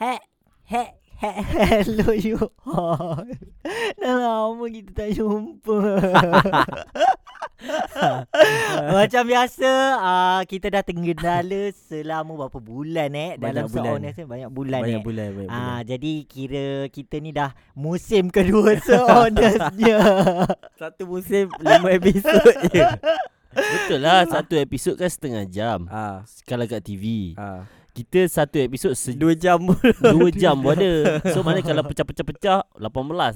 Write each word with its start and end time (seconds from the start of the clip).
He 0.00 0.16
He 0.64 0.82
He. 1.20 1.30
Hello 1.68 2.16
you 2.16 2.40
all. 2.64 3.28
Dah 4.00 4.14
lama 4.16 4.64
kita 4.72 4.90
tak 4.96 5.08
jumpa. 5.12 5.76
Macam 8.96 9.28
biasa 9.28 9.68
uh, 10.00 10.40
Kita 10.48 10.72
dah 10.72 10.80
tergendala 10.80 11.68
Selama 11.76 12.32
berapa 12.40 12.56
bulan 12.56 13.12
eh? 13.12 13.30
Dalam 13.36 13.68
Banyak 13.68 13.68
bulan. 13.68 13.84
seorang 14.00 14.00
Banyak 14.24 14.50
bulan 14.50 14.80
Banyak 14.80 14.96
eh? 14.96 15.04
bulan 15.04 15.28
Banyak 15.28 15.44
bulan. 15.44 15.52
Ah, 15.52 15.80
jadi 15.84 16.12
kira 16.24 16.88
kita 16.88 17.20
ni 17.20 17.36
dah 17.36 17.52
musim 17.76 18.32
kedua 18.32 18.80
sehonestnya. 18.88 20.00
Satu 20.80 21.04
musim 21.04 21.52
Lima 21.60 21.92
episod 21.92 22.48
je. 22.72 22.80
Betul 23.52 24.00
lah 24.00 24.24
Satu 24.24 24.56
episod 24.56 24.96
kan 24.96 25.12
setengah 25.12 25.44
jam. 25.44 25.84
Ah, 25.92 26.24
Kalau 26.48 26.64
kat 26.64 26.80
TV 26.80 27.36
ah. 27.36 27.68
Kita 28.00 28.24
satu 28.26 28.56
episod 28.58 28.92
se- 28.94 29.12
Dua 29.12 29.36
jam 29.36 29.60
Dua 30.16 30.32
jam 30.32 30.56
pun 30.56 30.72
ada. 30.72 31.20
So 31.32 31.44
mana 31.44 31.60
kalau 31.60 31.84
pecah-pecah-pecah 31.84 32.64
18 32.72 32.88
lah. 33.12 33.30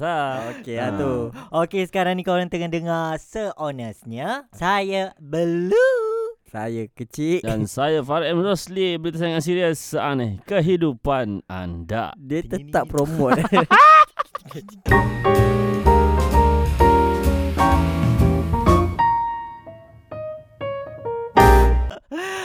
Okey 0.54 0.74
lah 0.74 0.90
tu. 0.96 1.12
Okey, 1.52 1.84
sekarang 1.84 2.16
ni 2.16 2.24
korang 2.24 2.48
tengah 2.48 2.66
dengar 2.66 3.20
sehonestnya. 3.20 4.48
Saya 4.50 5.12
Blue. 5.20 6.32
Saya 6.46 6.88
kecil. 6.88 7.42
Dan 7.42 7.68
saya 7.68 8.00
Farid 8.00 8.30
M. 8.30 8.40
Rosli 8.40 8.96
Berita 8.96 9.20
sangat 9.20 9.42
serius 9.42 9.76
Seaneh 9.76 10.40
kehidupan 10.44 11.44
anda. 11.44 12.16
Dia 12.16 12.40
tetap 12.40 12.88
promote 12.88 13.44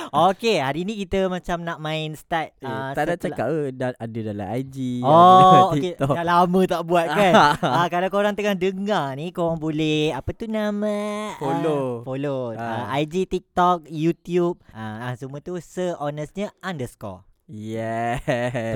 Okey, 0.30 0.58
hari 0.58 0.82
ni 0.90 0.98
kita 1.06 1.30
macam 1.30 1.62
nak 1.62 1.78
main 1.78 2.18
start 2.18 2.58
eh, 2.58 2.66
ah, 2.66 2.98
Tak 2.98 3.04
ada 3.06 3.16
cakap 3.18 3.46
ke 3.46 3.60
dah, 3.78 3.94
Ada 3.94 4.20
dalam 4.34 4.48
IG 4.58 4.76
ada 5.02 5.06
Oh, 5.06 5.40
dalam 5.40 5.64
okey. 5.70 5.82
TikTok. 5.94 6.16
Dah 6.18 6.26
lama 6.26 6.62
tak 6.66 6.82
buat 6.90 7.08
kan. 7.08 7.34
ah, 7.78 7.88
kalau 7.94 8.08
korang 8.10 8.34
tengah 8.34 8.58
dengar 8.58 9.14
ni, 9.14 9.30
korang 9.30 9.62
boleh 9.62 10.10
apa 10.18 10.30
tu 10.34 10.50
nama? 10.50 10.98
Follow. 11.38 12.02
Ah, 12.02 12.06
follow. 12.10 12.42
Ah. 12.58 12.90
Ah, 12.90 12.98
IG, 12.98 13.30
TikTok, 13.30 13.86
YouTube. 13.86 14.58
Ah, 14.74 15.10
ah, 15.10 15.14
semua 15.14 15.46
tu 15.46 15.54
sehonestnya 15.62 16.50
underscore. 16.66 17.30
Yeah 17.50 18.22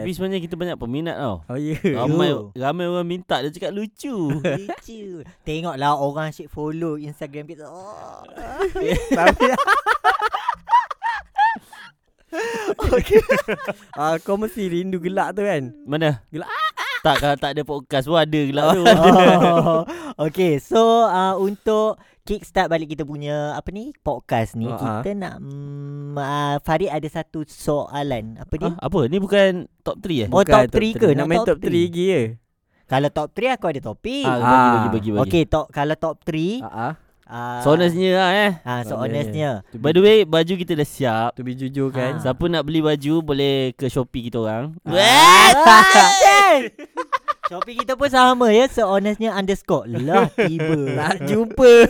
Tapi 0.02 0.18
sebenarnya 0.18 0.42
kita 0.42 0.58
banyak 0.58 0.82
peminat 0.82 1.22
tau 1.22 1.46
Oh 1.46 1.62
ya 1.62 1.78
Ramai 1.78 2.34
Yo. 2.34 2.50
ramai 2.58 2.90
orang 2.90 3.06
minta 3.06 3.38
Dia 3.46 3.54
cakap 3.54 3.70
lucu 3.70 4.34
Lucu. 4.34 5.22
Tengoklah 5.46 5.94
orang 5.94 6.34
asyik 6.34 6.50
follow 6.50 6.98
Instagram 6.98 7.46
kita. 7.46 7.70
Oh. 7.70 8.26
Tapi 9.14 9.46
Okay 12.76 13.22
ah, 14.00 14.18
Kau 14.20 14.36
mesti 14.36 14.66
rindu 14.66 14.98
gelak 14.98 15.34
tu 15.34 15.42
kan 15.42 15.70
Mana? 15.84 16.26
Gelak. 16.28 16.50
Tak 17.04 17.16
kalau 17.20 17.36
tak 17.36 17.52
ada 17.52 17.62
podcast 17.64 18.06
pun 18.06 18.16
ada 18.16 18.40
gelak 18.40 18.66
tu 18.72 18.82
oh. 18.82 19.82
Okay 20.26 20.58
so 20.58 20.80
uh, 21.04 21.36
Untuk 21.36 22.00
Kickstart 22.24 22.68
balik 22.68 22.88
kita 22.90 23.04
punya 23.04 23.52
Apa 23.54 23.70
ni 23.70 23.92
Podcast 23.98 24.56
ni 24.56 24.66
Ah, 24.66 25.04
Kita 25.04 25.12
nak 25.12 25.36
mm, 25.38 26.16
uh, 26.16 26.56
Farid 26.62 26.88
ada 26.88 27.04
satu 27.06 27.44
soalan 27.44 28.40
Apa 28.40 28.54
dia 28.56 28.72
Ah, 28.72 28.88
Apa? 28.88 29.06
Ni 29.06 29.20
bukan 29.20 29.68
top 29.82 30.00
3 30.00 30.26
eh? 30.26 30.30
Oh, 30.32 30.42
top 30.42 30.72
three 30.72 30.96
ke? 30.96 31.12
Nak 31.12 31.28
main 31.28 31.44
top 31.44 31.56
top 31.56 31.60
3 31.60 31.68
three? 31.68 31.86
lagi 31.86 32.04
je 32.08 32.22
Kalau 32.84 33.10
top 33.12 33.30
3 33.36 33.56
aku 33.60 33.66
ada 33.68 33.82
topik 33.84 34.24
Ah, 34.24 34.34
Ah. 34.34 34.40
bagi, 34.40 34.64
bagi, 34.64 34.88
bagi, 34.88 35.10
bagi. 35.12 35.24
Okay 35.28 35.44
top, 35.44 35.68
Kalau 35.70 35.96
top 36.00 36.16
3 36.24 36.64
ah, 36.64 36.72
ah. 36.72 36.92
Uh, 37.34 37.60
So 37.66 37.74
honestnya 37.74 38.10
lah 38.14 38.30
eh. 38.38 38.52
Uh, 38.62 38.82
So 38.86 38.94
Honestnya. 39.02 39.66
By 39.74 39.92
the 39.98 40.02
way 40.06 40.18
Baju 40.22 40.54
kita 40.54 40.78
dah 40.78 40.86
siap. 40.86 41.30
To 41.34 41.42
be 41.42 41.58
jujur 41.58 41.90
kan? 41.90 42.22
Ah. 42.22 42.30
Siapa 42.30 42.46
nak 42.46 42.70
beli 42.70 42.86
baju 42.86 43.26
Boleh 43.26 43.74
ke 43.74 43.90
Shopee 43.90 44.30
kita 44.30 44.38
orang. 44.38 44.78
Ah, 44.86 46.62
Shopee 47.50 47.76
kita 47.82 47.98
pun 47.98 48.08
sama 48.08 48.54
ya. 48.54 48.70
So 48.70 48.86
honestnya 48.88 49.34
underscore. 49.34 49.90
Lah 49.90 50.30
tiba. 50.32 50.78
Nak 51.02 51.16
jumpa. 51.30 51.90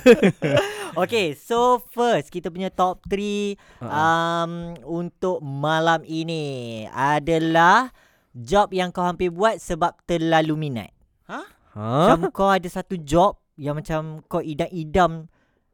Okay 0.93 1.33
so 1.33 1.81
first 1.89 2.29
Kita 2.29 2.53
punya 2.53 2.69
top 2.69 3.01
3 3.09 3.57
Ah, 3.83 4.45
um, 4.47 4.77
Untuk 4.85 5.41
malam 5.41 6.05
ini 6.05 6.85
Adalah 6.87 7.89
Job 8.33 8.69
yang 8.73 8.93
kau 8.93 9.01
hampir 9.05 9.29
buat 9.33 9.57
Sebab 9.57 9.93
terlalu 10.05 10.69
minat. 10.69 10.93
Ha? 11.29 11.41
Macam 11.73 12.29
kau 12.29 12.49
ada 12.53 12.69
satu 12.69 12.93
job 13.01 13.41
Yang 13.57 13.75
macam 13.81 14.01
kau 14.29 14.41
idam-idam 14.41 15.25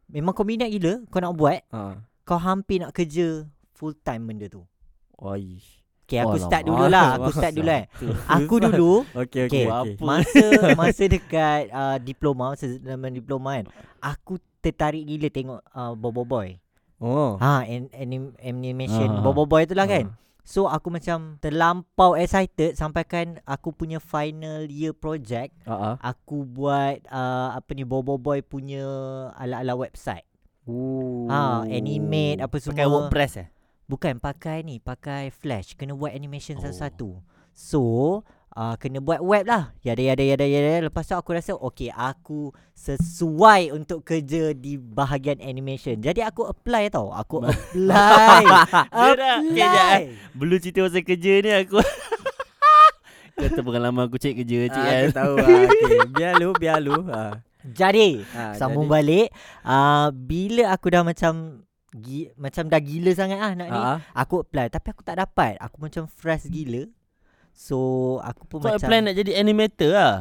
Memang 0.10 0.34
kau 0.34 0.42
minat 0.42 0.68
gila 0.68 1.06
Kau 1.08 1.20
nak 1.20 1.34
buat 1.34 1.62
ha. 1.70 2.02
Kau 2.24 2.38
hampir 2.38 2.82
nak 2.82 2.92
kerja 2.92 3.46
Full 3.74 3.94
time 3.98 4.26
benda 4.26 4.46
tu 4.46 4.66
Oi. 5.18 5.62
Okay 6.04 6.18
aku 6.18 6.36
Alamak. 6.36 6.48
start 6.48 6.64
dulu 6.66 6.86
lah 6.86 7.08
Aku 7.16 7.30
start 7.30 7.54
dulu 7.54 7.70
eh 7.70 7.86
Aku 8.36 8.56
dulu 8.58 8.94
Okey 9.14 9.46
Okay. 9.46 9.46
okey 9.46 9.64
okey. 9.64 9.94
Apa? 9.96 10.02
Masa 10.02 10.46
masa 10.80 11.04
dekat 11.06 11.62
uh, 11.70 11.98
diploma 11.98 12.44
Masa 12.52 12.66
zaman 12.74 13.12
diploma 13.12 13.50
kan 13.56 13.66
Aku 14.02 14.34
tertarik 14.60 15.04
gila 15.04 15.30
tengok 15.30 15.62
uh, 15.70 15.94
Bobo 15.94 16.24
Boy 16.24 16.58
Oh. 17.00 17.40
Ha 17.40 17.64
an, 17.64 17.88
anim, 17.94 18.36
animation 18.40 19.08
Ah. 19.08 19.22
Bobo 19.22 19.46
Boy 19.46 19.64
tu 19.64 19.72
lah 19.72 19.86
Ah. 19.86 19.90
kan 19.90 20.06
So 20.44 20.66
aku 20.66 20.90
macam 20.90 21.38
terlampau 21.38 22.18
excited 22.18 22.74
Sampai 22.74 23.06
kan 23.06 23.38
aku 23.46 23.70
punya 23.70 24.02
final 24.02 24.66
year 24.66 24.98
project 24.98 25.54
ah. 25.70 26.00
Aku 26.02 26.42
buat 26.44 27.06
uh, 27.06 27.54
apa 27.54 27.70
ni 27.78 27.86
Bobo 27.86 28.18
Boy 28.18 28.42
punya 28.42 28.84
ala-ala 29.38 29.78
website 29.78 30.26
Ooh. 30.66 31.30
Ha 31.30 31.66
animate 31.66 32.42
apa 32.42 32.56
semua 32.58 32.74
Pakai 32.78 32.88
WordPress 32.90 33.34
eh? 33.42 33.48
Bukan 33.86 34.18
pakai 34.18 34.62
ni 34.62 34.78
Pakai 34.78 35.30
flash 35.30 35.74
Kena 35.74 35.94
buat 35.94 36.14
animation 36.14 36.58
Oh. 36.58 36.66
satu-satu 36.66 37.10
So 37.54 37.82
uh, 38.60 38.76
Kena 38.76 39.00
buat 39.00 39.24
web 39.24 39.48
lah. 39.48 39.72
Yada 39.80 40.04
yada 40.04 40.20
yada 40.20 40.44
yada. 40.44 40.84
Lepas 40.84 41.08
tu 41.08 41.16
aku 41.16 41.32
rasa 41.32 41.56
Okay 41.56 41.88
aku 41.90 42.52
Sesuai 42.76 43.72
untuk 43.72 44.04
kerja 44.04 44.52
Di 44.52 44.76
bahagian 44.76 45.40
animation. 45.40 45.96
Jadi 45.98 46.20
aku 46.20 46.44
apply 46.44 46.92
tau. 46.92 47.16
Aku 47.16 47.40
apply. 47.48 48.44
Dah 49.16 49.40
Okay 49.40 49.56
eh 49.56 49.64
Apply. 49.64 50.00
Belum 50.36 50.58
cerita 50.60 50.84
pasal 50.84 51.04
kerja 51.04 51.34
ni 51.40 51.52
aku. 51.56 51.80
Kata 53.40 53.64
pengalaman 53.64 54.12
aku 54.12 54.20
cek 54.20 54.36
kerja 54.36 54.68
cik 54.68 54.76
Ah, 54.84 54.84
kan? 54.84 55.00
aku 55.00 55.16
tahu. 55.16 55.34
Ah. 55.40 55.48
Okay. 55.64 56.00
Biar 56.12 56.34
lu 56.36 56.50
Biar 56.54 56.78
lu. 56.84 56.98
Ha. 57.08 57.40
Jadi 57.60 58.24
ha 58.36 58.56
Sambung 58.56 58.88
jadi- 58.88 58.96
balik 59.00 59.28
uh, 59.64 60.08
Bila 60.12 60.72
aku 60.72 60.88
dah 60.92 61.04
macam 61.04 61.64
gi, 61.92 62.32
Macam 62.36 62.68
dah 62.68 62.80
gila 62.80 63.12
sangat 63.16 63.40
ah 63.40 63.52
nak 63.56 63.68
ni 63.68 63.80
Ha 63.80 63.92
ah. 63.96 63.98
Aku 64.12 64.44
apply. 64.44 64.68
Tapi 64.68 64.88
aku 64.92 65.04
tak 65.08 65.20
dapat. 65.20 65.56
Aku 65.60 65.80
macam 65.80 66.04
fresh 66.08 66.52
gila 66.52 66.84
So 67.60 67.78
aku 68.24 68.48
pun 68.48 68.64
So 68.64 68.72
macam 68.72 68.88
plan 68.88 69.04
nak 69.04 69.20
jadi 69.20 69.36
animator 69.36 69.92
lah 69.92 70.16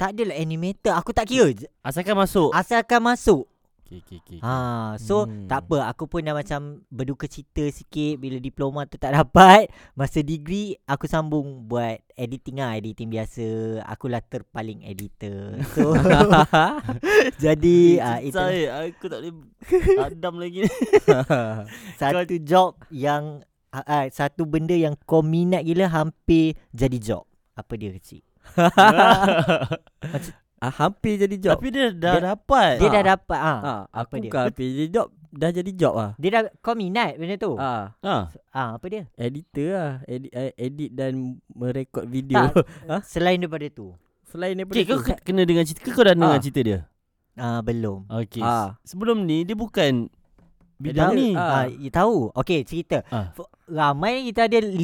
Tak 0.00 0.16
adalah 0.16 0.32
animator 0.32 0.96
Aku 0.96 1.12
tak 1.12 1.28
kira. 1.28 1.52
Asalkan 1.84 2.16
masuk 2.16 2.48
Asalkan 2.56 3.04
masuk 3.04 3.44
Okay 3.88 4.04
okay 4.04 4.16
okay 4.20 4.38
Ha, 4.44 4.52
so 5.00 5.24
Hmm. 5.24 5.48
tak 5.48 5.64
apa 5.64 5.88
aku 5.88 6.04
pun 6.04 6.20
dah 6.20 6.36
macam 6.36 6.84
berduka 6.88 7.24
cita 7.24 7.64
sikit 7.68 8.20
bila 8.20 8.36
diploma 8.36 8.84
tu 8.84 9.00
tak 9.00 9.12
dapat. 9.16 9.72
Masa 9.96 10.20
degree 10.20 10.76
aku 10.84 11.08
sambung 11.08 11.64
buat 11.64 11.96
editing 12.12 12.60
lah, 12.60 12.76
editing 12.76 13.08
biasa. 13.08 13.48
Akulah 13.88 14.20
terpaling 14.20 14.84
editor. 14.84 15.56
So 15.72 15.96
jadi 17.44 17.78
ah 17.96 18.18
itu 18.20 18.36
Saya 18.36 18.92
Aku 18.92 19.08
tak 19.08 19.24
boleh 19.24 19.32
Adam 20.04 20.34
lagi 20.36 20.68
satu 21.96 22.36
job 22.44 22.76
yang 22.92 23.40
ah, 23.70 23.84
ah, 23.84 24.04
satu 24.06 24.44
benda 24.44 24.72
yang 24.72 24.96
kau 25.00 25.20
minat 25.20 25.62
gila 25.62 25.86
hampir 25.86 26.52
jadi 26.70 26.98
job. 26.98 27.24
Apa 27.52 27.74
dia 27.74 27.90
kecil? 27.92 28.22
ah, 30.58 30.72
hampir 30.74 31.18
jadi 31.18 31.36
job. 31.38 31.52
Tapi 31.54 31.68
dia 31.68 31.90
dah 31.90 32.14
Dia- 32.14 32.24
dapat 32.34 32.72
Dia 32.76 32.86
Ah. 32.86 32.92
dah 32.92 33.04
dapat 33.08 33.40
ah. 33.40 33.58
ah, 33.58 33.82
apa 33.86 34.02
aku 34.08 34.14
dia? 34.16 34.22
bukan 34.24 34.40
hampir 34.44 34.66
jadi 34.68 34.88
job. 34.90 35.08
Dah 35.28 35.50
jadi 35.50 35.70
job 35.70 35.94
ah. 35.94 36.10
Dia 36.16 36.28
dah 36.30 36.42
kau 36.58 36.72
minat 36.72 37.14
benda 37.14 37.36
tu. 37.36 37.52
Ah, 37.54 37.92
ha. 38.00 38.32
Ah 38.48 38.68
apa 38.74 38.86
dia? 38.86 39.02
editor 39.14 39.68
lah. 39.70 39.92
Edit, 40.04 40.30
eh, 40.32 40.52
edit 40.56 40.90
dan 40.90 41.12
merekod 41.50 42.04
video. 42.06 42.48
Tak. 42.48 42.64
Ha? 42.86 42.96
Selain 43.12 43.36
daripada 43.36 43.68
tu. 43.68 43.92
Selain 44.24 44.52
daripada 44.54 44.74
Cik 44.74 44.84
kau 44.86 44.98
tu. 44.98 45.04
ke- 45.06 45.20
kena 45.22 45.42
dengar 45.42 45.64
cerita 45.64 45.88
Kau 45.88 46.00
dah 46.02 46.12
dengar 46.12 46.36
Ah. 46.36 46.40
cerita 46.40 46.60
dia 46.62 46.80
Ah 47.34 47.60
belum. 47.60 48.08
Okay 48.08 48.40
Ah. 48.40 48.76
Sebelum 48.82 49.22
ni 49.22 49.40
Dia 49.42 49.54
bukan 49.54 50.08
Bidang 50.76 51.10
ni 51.12 51.34
ah. 51.34 51.60
Ah, 51.60 51.66
ya, 51.66 51.90
tahu. 51.90 52.30
Okey, 52.32 52.62
cerita. 52.62 53.02
Ah. 53.08 53.34
Ramai 53.68 54.24
kita 54.24 54.48
ada 54.48 54.64
50 54.64 54.80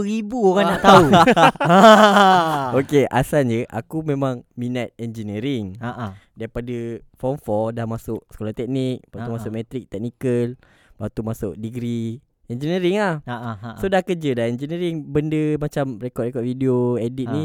ribu 0.00 0.38
orang 0.48 0.72
nak 0.72 0.80
tahu. 0.80 1.06
ha. 1.68 2.72
Okay, 2.72 3.04
asalnya 3.06 3.68
aku 3.68 4.00
memang 4.00 4.40
minat 4.56 4.88
engineering. 4.96 5.76
Ha 5.78 5.90
ah. 5.92 6.12
Daripada 6.32 6.96
form 7.14 7.36
4 7.36 7.76
dah 7.76 7.84
masuk 7.84 8.24
sekolah 8.32 8.56
teknik, 8.56 9.04
lepas 9.04 9.20
tu 9.20 9.28
Ah, 9.28 9.34
masuk 9.36 9.52
matrik 9.52 9.84
technical, 9.86 10.56
lepas 10.56 11.08
tu 11.12 11.20
masuk 11.20 11.52
degree 11.54 12.24
engineering 12.48 12.96
lah. 12.96 13.20
Ha 13.28 13.36
ah. 13.36 13.56
Ha. 13.60 13.70
So 13.76 13.92
dah 13.92 14.00
kerja 14.00 14.32
dah 14.32 14.48
engineering 14.48 15.04
benda 15.04 15.60
macam 15.60 16.00
rekod-rekod 16.00 16.40
video, 16.40 16.96
edit 16.96 17.28
Ah. 17.28 17.36
ni 17.36 17.44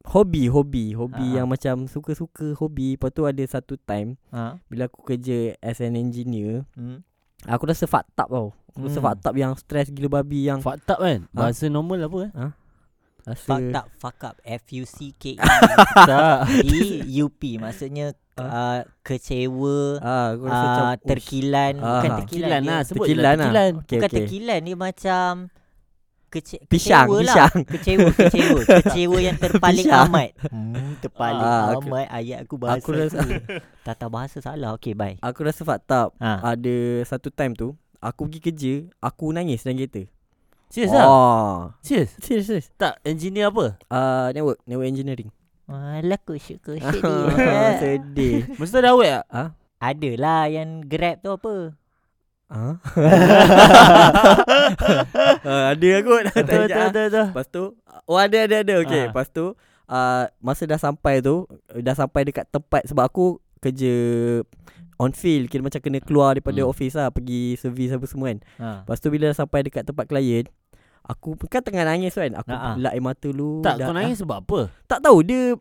hobi 0.00 0.48
hobi 0.48 0.94
hobi 0.94 1.26
Ah, 1.34 1.42
yang 1.42 1.50
macam 1.50 1.90
suka-suka 1.90 2.54
hobi. 2.54 2.94
Lepas 2.94 3.10
tu 3.10 3.26
ada 3.26 3.42
satu 3.42 3.74
time 3.76 4.14
ha. 4.30 4.62
bila 4.70 4.86
aku 4.86 5.02
kerja 5.02 5.58
as 5.58 5.82
an 5.82 5.98
engineer, 5.98 6.62
Hmm. 6.72 7.02
aku 7.44 7.66
rasa 7.66 7.84
fucked 7.84 8.14
up 8.14 8.30
tau. 8.30 8.54
Rasa 8.72 8.92
Hmm. 8.92 9.04
fucked 9.04 9.24
up 9.24 9.34
yang 9.34 9.52
stress 9.54 9.88
gila 9.88 10.08
babi 10.14 10.44
yang 10.44 10.58
Fucked 10.58 10.86
up 10.86 10.98
kan 10.98 11.26
Bahasa 11.30 11.66
normal 11.66 12.00
apa 12.00 12.18
eh 12.24 12.50
rasa 13.22 13.44
Fucked 13.44 13.74
up 13.74 13.86
Fuck 13.94 14.18
up 14.22 14.34
F-U-C-K 14.40 15.24
Tak 16.00 16.48
E-U-P 16.66 17.40
Maksudnya 17.56 18.10
uh, 18.34 18.80
Kecewa 19.00 19.98
Ah, 19.98 20.32
aku 20.32 20.44
rasa 20.44 20.56
uh, 20.56 20.72
macam. 20.88 21.06
Terkilan 21.06 21.72
Bukan 21.76 22.08
Ah. 22.08 22.16
terkilan 22.18 22.60
lah 22.62 22.80
Sebut 22.82 23.04
Tekilan 23.04 23.20
je 23.20 23.20
lah. 23.20 23.36
Tekilan 23.36 23.70
Okay, 23.76 23.84
Bukan 23.92 24.00
okay. 24.02 24.16
terkilan 24.16 24.60
Dia 24.62 24.76
macam 24.78 25.30
kece- 26.30 26.62
Pisang, 26.64 27.06
kecewa 27.06 27.18
lah. 27.20 27.34
pisang. 27.36 27.54
Kecewa 27.66 28.08
Kecewa 28.14 28.60
Kecewa 28.80 29.18
yang 29.20 29.36
terpaling 29.36 29.84
Pisang. 29.84 30.06
amat 30.08 30.30
hmm, 30.46 30.90
Terpaling 31.00 31.44
Ah, 31.44 31.62
aku- 31.70 31.82
amat 31.84 32.06
Ayat 32.08 32.38
aku 32.40 32.54
bahasa 32.56 32.78
aku 32.78 32.90
rasa-. 32.94 33.28
Tata 33.82 34.06
bahasa 34.06 34.36
salah 34.38 34.70
Okay 34.72 34.94
bye 34.94 35.20
Aku 35.20 35.42
rasa 35.42 35.60
fucked 35.60 35.90
up 35.90 36.16
ha. 36.16 36.40
Ada 36.46 36.76
satu 37.04 37.28
time 37.28 37.52
tu 37.52 37.76
Aku 38.00 38.24
pergi 38.26 38.40
kerja 38.40 38.74
Aku 39.04 39.28
nangis 39.30 39.60
dalam 39.60 39.76
kereta. 39.76 40.08
Serius 40.72 40.90
lah 40.96 41.04
Oh 41.04 41.56
Serius? 41.84 42.16
Serius 42.24 42.46
serius. 42.48 42.66
Tak 42.80 42.96
engineer 43.04 43.52
apa? 43.52 43.76
Uh, 43.92 44.32
Network 44.32 44.58
Network 44.64 44.88
engineering. 44.88 45.30
Alah 45.70 46.18
kusyuk 46.24 46.64
Ah, 46.82 46.90
dia 46.90 47.78
Sedih. 47.78 48.48
Mesti 48.58 48.76
ada 48.80 48.90
awet 48.96 49.22
tak? 49.28 49.54
Adalah 49.80 50.50
yang 50.50 50.82
grab 50.82 51.20
tu 51.22 51.30
apa? 51.30 51.54
Ha? 52.50 52.74
uh, 55.46 55.64
ada 55.76 55.90
kot. 56.02 56.22
Betul 56.34 56.66
betul 56.66 56.86
betul 56.90 57.06
betul. 57.06 57.26
Lepas 57.30 57.46
tu 57.46 57.62
Oh 58.10 58.18
ada 58.18 58.38
ada 58.48 58.56
ada. 58.66 58.74
Okay 58.82 59.06
Ah. 59.06 59.14
Lepas 59.14 59.26
tu 59.30 59.44
uh, 59.86 60.24
Masa 60.42 60.66
dah 60.66 60.80
sampai 60.80 61.22
tu 61.22 61.46
Dah 61.78 61.94
sampai 61.94 62.26
dekat 62.26 62.46
tempat 62.50 62.86
Sebab 62.90 63.04
aku 63.06 63.38
Kerja 63.60 63.94
On 65.00 65.10
field 65.10 65.48
Kira 65.48 65.62
macam 65.62 65.78
kena 65.78 65.98
keluar 65.98 66.32
Daripada 66.32 66.60
Hmm. 66.60 66.68
office 66.68 66.94
lah 66.94 67.08
Pergi 67.08 67.56
servis 67.56 67.88
apa 67.88 68.04
semua 68.04 68.28
kan 68.28 68.38
ha. 68.58 68.68
Lepas 68.82 68.98
tu 68.98 69.08
bila 69.08 69.32
sampai 69.32 69.64
Dekat 69.64 69.82
tempat 69.82 70.04
klien 70.04 70.44
Aku 71.02 71.34
kan 71.42 71.60
tengah 71.60 71.82
nangis 71.82 72.12
kan 72.12 72.28
Aku 72.34 72.50
Ah, 72.50 72.60
ah. 72.62 72.74
lap 72.76 72.92
air 72.92 73.00
mata 73.00 73.24
dulu 73.24 73.60
Tak 73.60 73.74
dah- 73.76 73.88
kau 73.88 73.96
nangis 73.96 74.20
sebab 74.20 74.38
apa 74.38 74.58
ah. 74.58 74.66
Tak 74.86 75.00
tahu 75.00 75.18
dia 75.22 75.56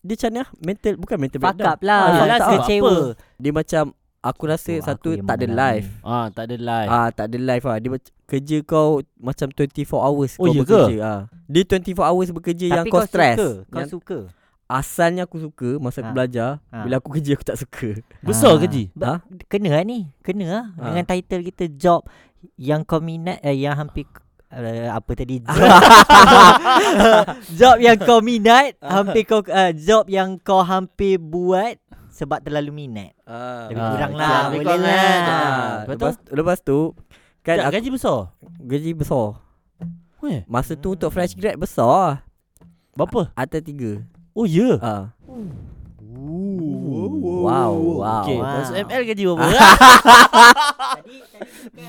Dia 0.00 0.14
macam 0.16 0.30
ni 0.30 0.38
lah 0.38 0.48
Mental 0.58 0.92
Bukan 0.96 1.16
mental 1.18 1.38
Fuck 1.38 1.46
breakdown 1.54 1.68
up 1.68 1.78
lah 1.82 2.00
Ah, 2.00 2.12
yelah, 2.18 2.38
tak 2.38 2.48
Kecewa 2.58 2.94
Dia 3.36 3.52
macam 3.52 3.84
Aku 4.22 4.42
rasa 4.46 4.72
Oh, 4.72 4.80
satu 4.80 5.08
aku 5.08 5.14
yang 5.14 5.26
Tak 5.26 5.36
ada 5.36 5.46
live 5.50 5.88
Ah 6.00 6.26
tak 6.28 6.44
ada 6.44 6.56
live 6.56 6.88
Ah 6.88 7.08
tak 7.10 7.24
ada 7.26 7.36
live 7.38 7.64
ah. 7.64 7.76
Dia 7.76 7.90
kerja 8.24 8.56
kau 8.62 8.88
macam 9.20 9.46
24 9.50 9.76
hours 10.00 10.32
Oh, 10.34 10.46
kau 10.46 10.54
ya 10.54 10.62
ke? 10.62 10.64
bekerja. 10.64 10.96
Ah. 11.04 11.20
Dia 11.44 11.62
24 11.62 12.00
hours 12.02 12.28
bekerja 12.32 12.66
yang 12.66 12.80
Tapi 12.80 12.88
kau 12.88 12.96
kau 12.96 13.04
stress. 13.04 13.36
suka 13.36 13.50
Kau 13.62 13.78
Yang 13.78 13.90
suka 13.92 14.18
asalnya 14.74 15.22
aku 15.22 15.38
suka 15.38 15.76
masa 15.76 15.98
aku 15.98 16.08
Ah. 16.08 16.14
belajar, 16.14 16.48
Ah. 16.68 16.82
bila 16.82 16.96
aku 16.96 17.08
kerja 17.12 17.32
aku 17.32 17.42
tak 17.42 17.56
suka. 17.56 17.88
Besar 18.24 18.52
Ah. 18.52 18.58
gaji 18.58 18.90
Ba- 18.92 19.20
Kena 19.46 19.68
lah 19.70 19.82
ni 19.82 20.10
Kena 20.18 20.44
lah 20.46 20.64
Ha. 20.72 20.80
Dengan 20.88 21.04
title 21.04 21.42
kita 21.44 21.64
Job 21.70 22.00
Yang 22.54 22.80
kau 22.84 22.98
minat 22.98 23.38
eh, 23.40 23.54
Yang 23.54 23.74
hampir 23.78 24.04
uh, 24.48 24.88
Apa 24.90 25.10
tadi 25.12 25.38
Job, 25.46 25.54
job 27.58 27.76
yang 27.78 27.96
kau 27.96 28.18
minat 28.18 28.74
Hampir 28.78 29.22
kau 29.24 29.40
uh, 29.42 29.70
Job 29.72 30.04
yang 30.06 30.36
kau 30.36 30.60
hampir 30.60 31.16
buat 31.16 31.76
Sebab 32.10 32.40
terlalu 32.40 32.80
minat 32.80 33.12
Ah. 33.22 33.66
Lebih 33.66 33.78
Ah, 33.78 33.90
kurang 33.90 34.12
lah 34.12 34.28
Lebih 34.28 34.48
Boleh 34.48 34.62
kurang 34.62 34.80
lah 34.80 34.92
kan? 34.92 35.22
Ah, 35.22 35.32
Ah, 35.32 35.76
lepas, 35.86 36.12
lepas 36.28 36.58
tu 36.60 36.78
kan 37.40 37.54
Tak 37.56 37.64
aku, 37.64 37.72
gaji 37.74 37.88
besar 37.90 38.18
gaji 38.60 38.90
besar. 38.92 39.26
Weh 40.18 40.40
Masa 40.46 40.74
tu 40.74 40.92
untuk 40.92 41.10
fresh 41.10 41.34
grad 41.34 41.56
besar. 41.56 42.22
Berapa 42.92 43.32
Atas 43.34 43.60
tiga. 43.60 44.04
Oh 44.32 44.48
ya 44.48 44.80
Ah. 44.80 45.12
Wow, 47.42 47.72
wow. 48.00 48.22
Okay 48.22 48.38
Wow. 48.38 48.62
Masuk 48.62 48.76
ML 48.78 49.02
gaji 49.04 49.22
berapa 49.26 49.46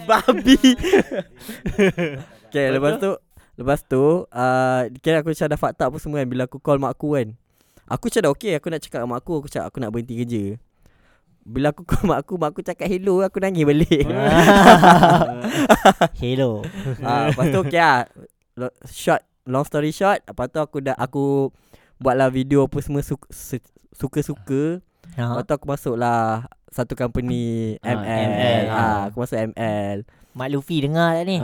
Babi. 0.10 0.58
okay, 2.50 2.66
lepas 2.74 2.98
tu 3.00 3.12
lepas 3.54 3.80
tu 3.86 4.26
uh, 4.26 4.82
kira 5.00 5.22
aku 5.22 5.32
macam 5.32 5.48
dah 5.48 5.60
fucked 5.60 5.82
up 5.84 5.88
apa 5.94 5.98
semua 6.02 6.20
kan 6.24 6.28
bila 6.28 6.44
aku 6.50 6.58
call 6.60 6.82
mak 6.82 6.98
aku 6.98 7.16
kan. 7.16 7.28
Aku 7.88 8.10
macam 8.10 8.22
dah 8.26 8.32
okay 8.34 8.54
aku 8.58 8.68
nak 8.72 8.82
cakap 8.82 9.04
dengan 9.04 9.12
mak 9.14 9.20
aku 9.22 9.34
aku 9.44 9.48
cakap 9.52 9.66
aku 9.70 9.78
nak 9.80 9.92
berhenti 9.94 10.16
kerja. 10.18 10.44
Bila 11.44 11.76
aku 11.76 11.84
call 11.84 12.08
mak 12.08 12.20
aku, 12.24 12.34
mak 12.40 12.50
aku 12.56 12.62
cakap 12.64 12.88
hello, 12.88 13.20
aku 13.20 13.44
nangis 13.44 13.68
balik. 13.68 14.08
Hello 16.24 16.64
Ah, 17.04 17.28
lepas 17.28 17.52
tu 17.52 17.60
okay 17.60 17.84
lah. 17.84 18.08
Short, 18.88 19.20
long 19.44 19.68
story 19.68 19.92
short, 19.92 20.24
lepas 20.24 20.48
tu 20.48 20.64
aku 20.64 20.80
dah 20.80 20.96
aku 20.96 21.52
buatlah 22.04 22.28
video 22.28 22.68
apa 22.68 22.78
semua 22.78 23.00
su- 23.00 23.16
su- 23.30 23.64
suka-suka. 23.92 24.84
ha? 25.16 25.24
Lepas 25.32 25.44
tu 25.46 25.54
aku 25.54 25.66
masuk 25.66 25.96
lah 25.96 26.44
satu 26.68 26.94
company 26.94 27.78
ML. 27.80 28.28
ML, 28.28 28.64
Ah, 28.68 28.76
ah. 28.76 29.00
aku 29.08 29.22
masuk 29.22 29.40
ML. 29.48 30.04
Mak 30.34 30.50
Luffy 30.50 30.82
dengar 30.82 31.14
tak 31.14 31.24
ni 31.24 31.38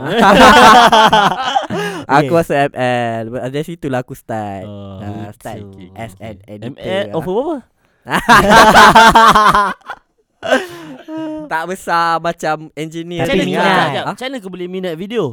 Aku 2.10 2.26
Okay. 2.26 2.36
masuk 2.36 2.56
ML. 2.68 3.22
Dari 3.46 3.64
situlah 3.64 4.00
aku 4.00 4.12
start. 4.12 4.66
Oh, 4.66 4.98
gitu. 4.98 5.30
start 5.32 5.62
as 5.94 6.12
an 6.18 6.36
editor. 6.44 6.74
ML 6.74 7.04
ah. 7.06 7.14
offer 7.14 7.32
berapa 7.32 7.56
tak 11.46 11.62
besar 11.66 12.16
macam 12.18 12.56
engineer. 12.72 13.22
Tapi 13.22 13.44
Macam 13.44 13.46
mana 13.46 13.46
minat. 13.46 13.60
kau- 13.60 13.84
sekejap, 13.84 14.04
Macam 14.06 14.24
mana 14.24 14.36
kau 14.38 14.50
boleh 14.50 14.68
minat 14.68 14.94
video 14.96 15.24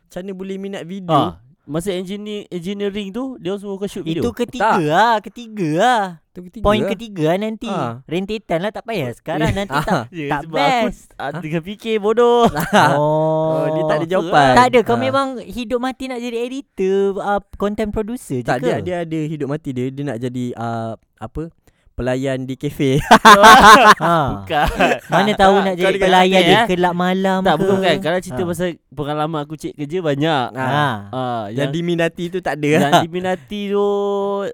Macam 0.00 0.18
mana 0.18 0.32
boleh 0.32 0.56
minat 0.56 0.82
video? 0.84 1.14
Ah, 1.14 1.30
Masa 1.68 1.92
engineer, 1.92 2.48
engineering 2.48 3.12
tu 3.12 3.36
Dia 3.36 3.52
suruh 3.54 3.76
kau 3.76 3.84
shoot 3.84 4.00
video 4.00 4.24
Itu 4.24 4.32
ketiga 4.32 4.80
lah 4.80 5.14
Ketiga 5.20 5.68
lah 5.76 6.02
Tu 6.32 6.40
ketiga 6.42 6.64
Poin 6.64 6.80
lah. 6.80 6.88
ketiga 6.88 7.22
lah 7.28 7.38
nanti 7.38 7.68
Ah. 7.68 8.00
Rentetan 8.04 8.58
lah 8.58 8.72
tak 8.72 8.84
payah 8.84 9.12
Sekarang 9.12 9.52
nanti 9.52 9.76
Ah. 9.76 9.84
tak 9.84 10.02
Ya, 10.16 10.28
tak 10.30 10.40
sebab 10.42 10.56
best. 10.56 11.00
Aku 11.12 11.28
ah, 11.28 11.40
tengah 11.44 11.62
fikir 11.62 11.94
bodoh 11.98 12.48
Oh, 12.48 12.56
Oh, 12.98 13.64
dia 13.68 13.82
tak 13.84 13.96
ada 13.96 14.00
apa 14.00 14.10
jawapan. 14.10 14.52
Tak 14.54 14.66
ada 14.66 14.78
kau 14.80 14.96
Ah. 14.96 15.02
memang 15.02 15.28
hidup 15.38 15.78
mati 15.78 16.04
nak 16.06 16.18
jadi 16.18 16.38
editor 16.40 16.98
uh, 17.16 17.40
Content 17.54 17.92
producer 17.92 18.40
je 18.40 18.48
Tak 18.48 18.58
ke 18.58 18.64
dia 18.64 18.76
dia 18.80 18.96
ada 19.04 19.18
hidup 19.22 19.46
mati 19.46 19.68
dia 19.70 19.86
dia 19.88 20.02
nak 20.04 20.18
jadi 20.18 20.44
uh, 20.56 20.96
apa? 21.18 21.52
Pelayan 21.98 22.38
di 22.40 22.54
kafe. 22.54 23.02
ha. 24.04 24.14
Bukan 24.38 24.66
Mana 25.04 25.30
tahu 25.34 25.54
nak 25.58 25.74
Kau 25.74 25.82
jadi 25.84 25.98
pelayan 25.98 26.40
dia 26.40 26.54
eh? 26.54 26.66
Kelab 26.68 26.94
malam 26.94 27.42
Tak 27.42 27.54
ke 27.54 27.60
bukan 27.60 27.74
bukan 27.76 27.96
Kalau 27.98 28.18
cerita 28.18 28.38
Ha. 28.38 28.48
pasal 28.48 28.68
Pengalaman 28.88 29.40
aku 29.42 29.54
cek 29.54 29.74
kerja 29.74 29.98
banyak 30.00 30.46
Ah. 30.54 30.62
ha. 30.62 30.86
Ah, 31.10 31.42
Yang 31.48 31.58
yang, 31.58 31.70
diminati 31.72 32.24
tu 32.28 32.38
tak 32.38 32.54
ada. 32.54 32.70
yang 32.70 32.92
diminati 33.02 33.60
tu 33.68 33.88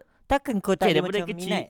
Takkan 0.27 0.57
kau 0.59 0.73
tak 0.73 0.89
Okay, 0.89 0.91
ada 0.91 0.99
daripada 0.99 1.19
macam 1.19 1.29
kecil. 1.31 1.53
minat 1.53 1.67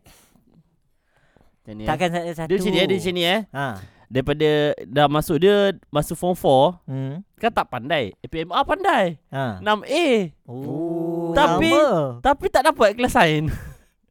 Macam 1.56 1.74
ni 1.74 1.82
eh. 1.82 1.88
Takkan 1.90 2.08
satu 2.08 2.30
satu 2.32 2.48
Dia 2.48 2.56
macam 2.56 2.70
ni 2.70 2.78
eh, 2.78 2.86
Dia 2.86 2.96
macam 2.96 3.12
ni 3.12 3.22
eh 3.24 3.40
ha. 3.50 3.66
Daripada 4.06 4.48
Dah 4.86 5.06
masuk 5.08 5.36
dia 5.38 5.56
Masuk 5.88 6.14
form 6.14 6.34
4 6.34 6.86
Hmm. 6.86 7.14
Kan 7.34 7.50
tak 7.50 7.66
pandai 7.66 8.14
PMA 8.22 8.62
pandai 8.62 9.18
Ha. 9.28 9.58
6A 9.58 10.06
Oh, 10.46 11.34
Tapi- 11.34 11.66
sama. 11.66 12.22
Tapi 12.22 12.46
tak 12.46 12.62
dapat 12.64 12.94
kelas 12.94 13.16
lain 13.16 13.50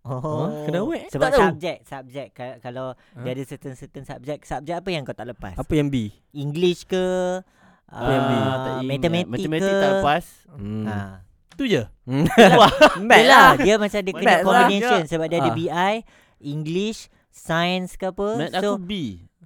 Oh, 0.04 0.52
kena 0.68 0.84
oh. 0.84 0.92
wait. 0.92 1.08
Sebab 1.16 1.32
tak 1.32 1.40
subjek, 1.40 1.78
tahu. 1.88 1.92
subjek. 1.96 2.28
Kalau, 2.36 2.56
kalau 2.60 2.86
huh? 2.92 3.24
dia 3.24 3.32
ada 3.32 3.44
certain 3.48 3.72
certain 3.72 4.04
subjek, 4.04 4.44
subjek 4.44 4.76
apa 4.76 4.90
yang 4.92 5.08
kau 5.08 5.16
tak 5.16 5.32
lepas? 5.32 5.56
Apa 5.56 5.74
yang 5.80 5.88
B? 5.88 6.12
English 6.36 6.84
ke? 6.84 7.40
Apa 7.88 8.04
uh, 8.04 8.12
yang 8.12 8.26
B? 8.28 8.34
Ah, 8.36 8.44
matematik 8.84 8.84
matematik 8.84 9.24
ke? 9.24 9.32
Matematik 9.32 9.74
tak 9.80 9.92
lepas. 9.96 10.26
Hmm. 10.52 10.84
Ha. 10.84 10.98
Tu 11.56 11.64
je. 11.72 11.84
Hmm. 12.04 12.28
Wah, 12.60 12.74
lah. 13.00 13.50
Dia 13.56 13.80
macam 13.80 14.00
dia 14.04 14.12
kena 14.12 14.28
Math 14.28 14.44
lah. 14.44 14.44
combination 14.44 15.00
lah. 15.00 15.08
sebab 15.08 15.26
dia 15.32 15.38
lah. 15.40 15.44
ada 15.48 15.52
ha. 15.52 15.56
BI, 15.56 15.94
English, 16.44 17.00
Science 17.32 17.96
ke 17.96 18.12
apa. 18.12 18.28
Math 18.36 18.56
ah, 18.60 18.62
so, 18.62 18.72
aku 18.76 18.84
B. 18.84 18.92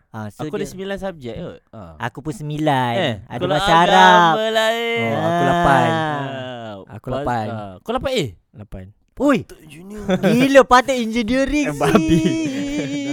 Ha, 0.09 0.17
so 0.33 0.41
aku 0.49 0.57
dia, 0.57 0.65
ada 0.65 0.97
9 0.97 1.05
subjek 1.05 1.35
kot. 1.37 1.59
Ha. 1.69 1.79
Aku 2.09 2.17
pun 2.25 2.33
9. 2.33 2.49
Eh, 2.97 3.15
ada 3.29 3.43
bahasa 3.45 3.73
Arab. 3.85 4.31
Lah, 4.41 4.71
oh, 4.73 5.21
aku 5.21 5.43
8. 5.45 5.53
Ha. 5.53 6.09
aku 6.97 7.07
8. 7.13 7.45
Uh, 7.45 7.73
kau 7.85 7.91
8A? 7.93 8.25
8. 8.57 8.96
Oi. 9.17 9.49
Gila 10.21 10.61
patut 10.61 10.93
engineering. 10.93 11.73
Eh, 11.73 11.75
Babi. 11.75 12.21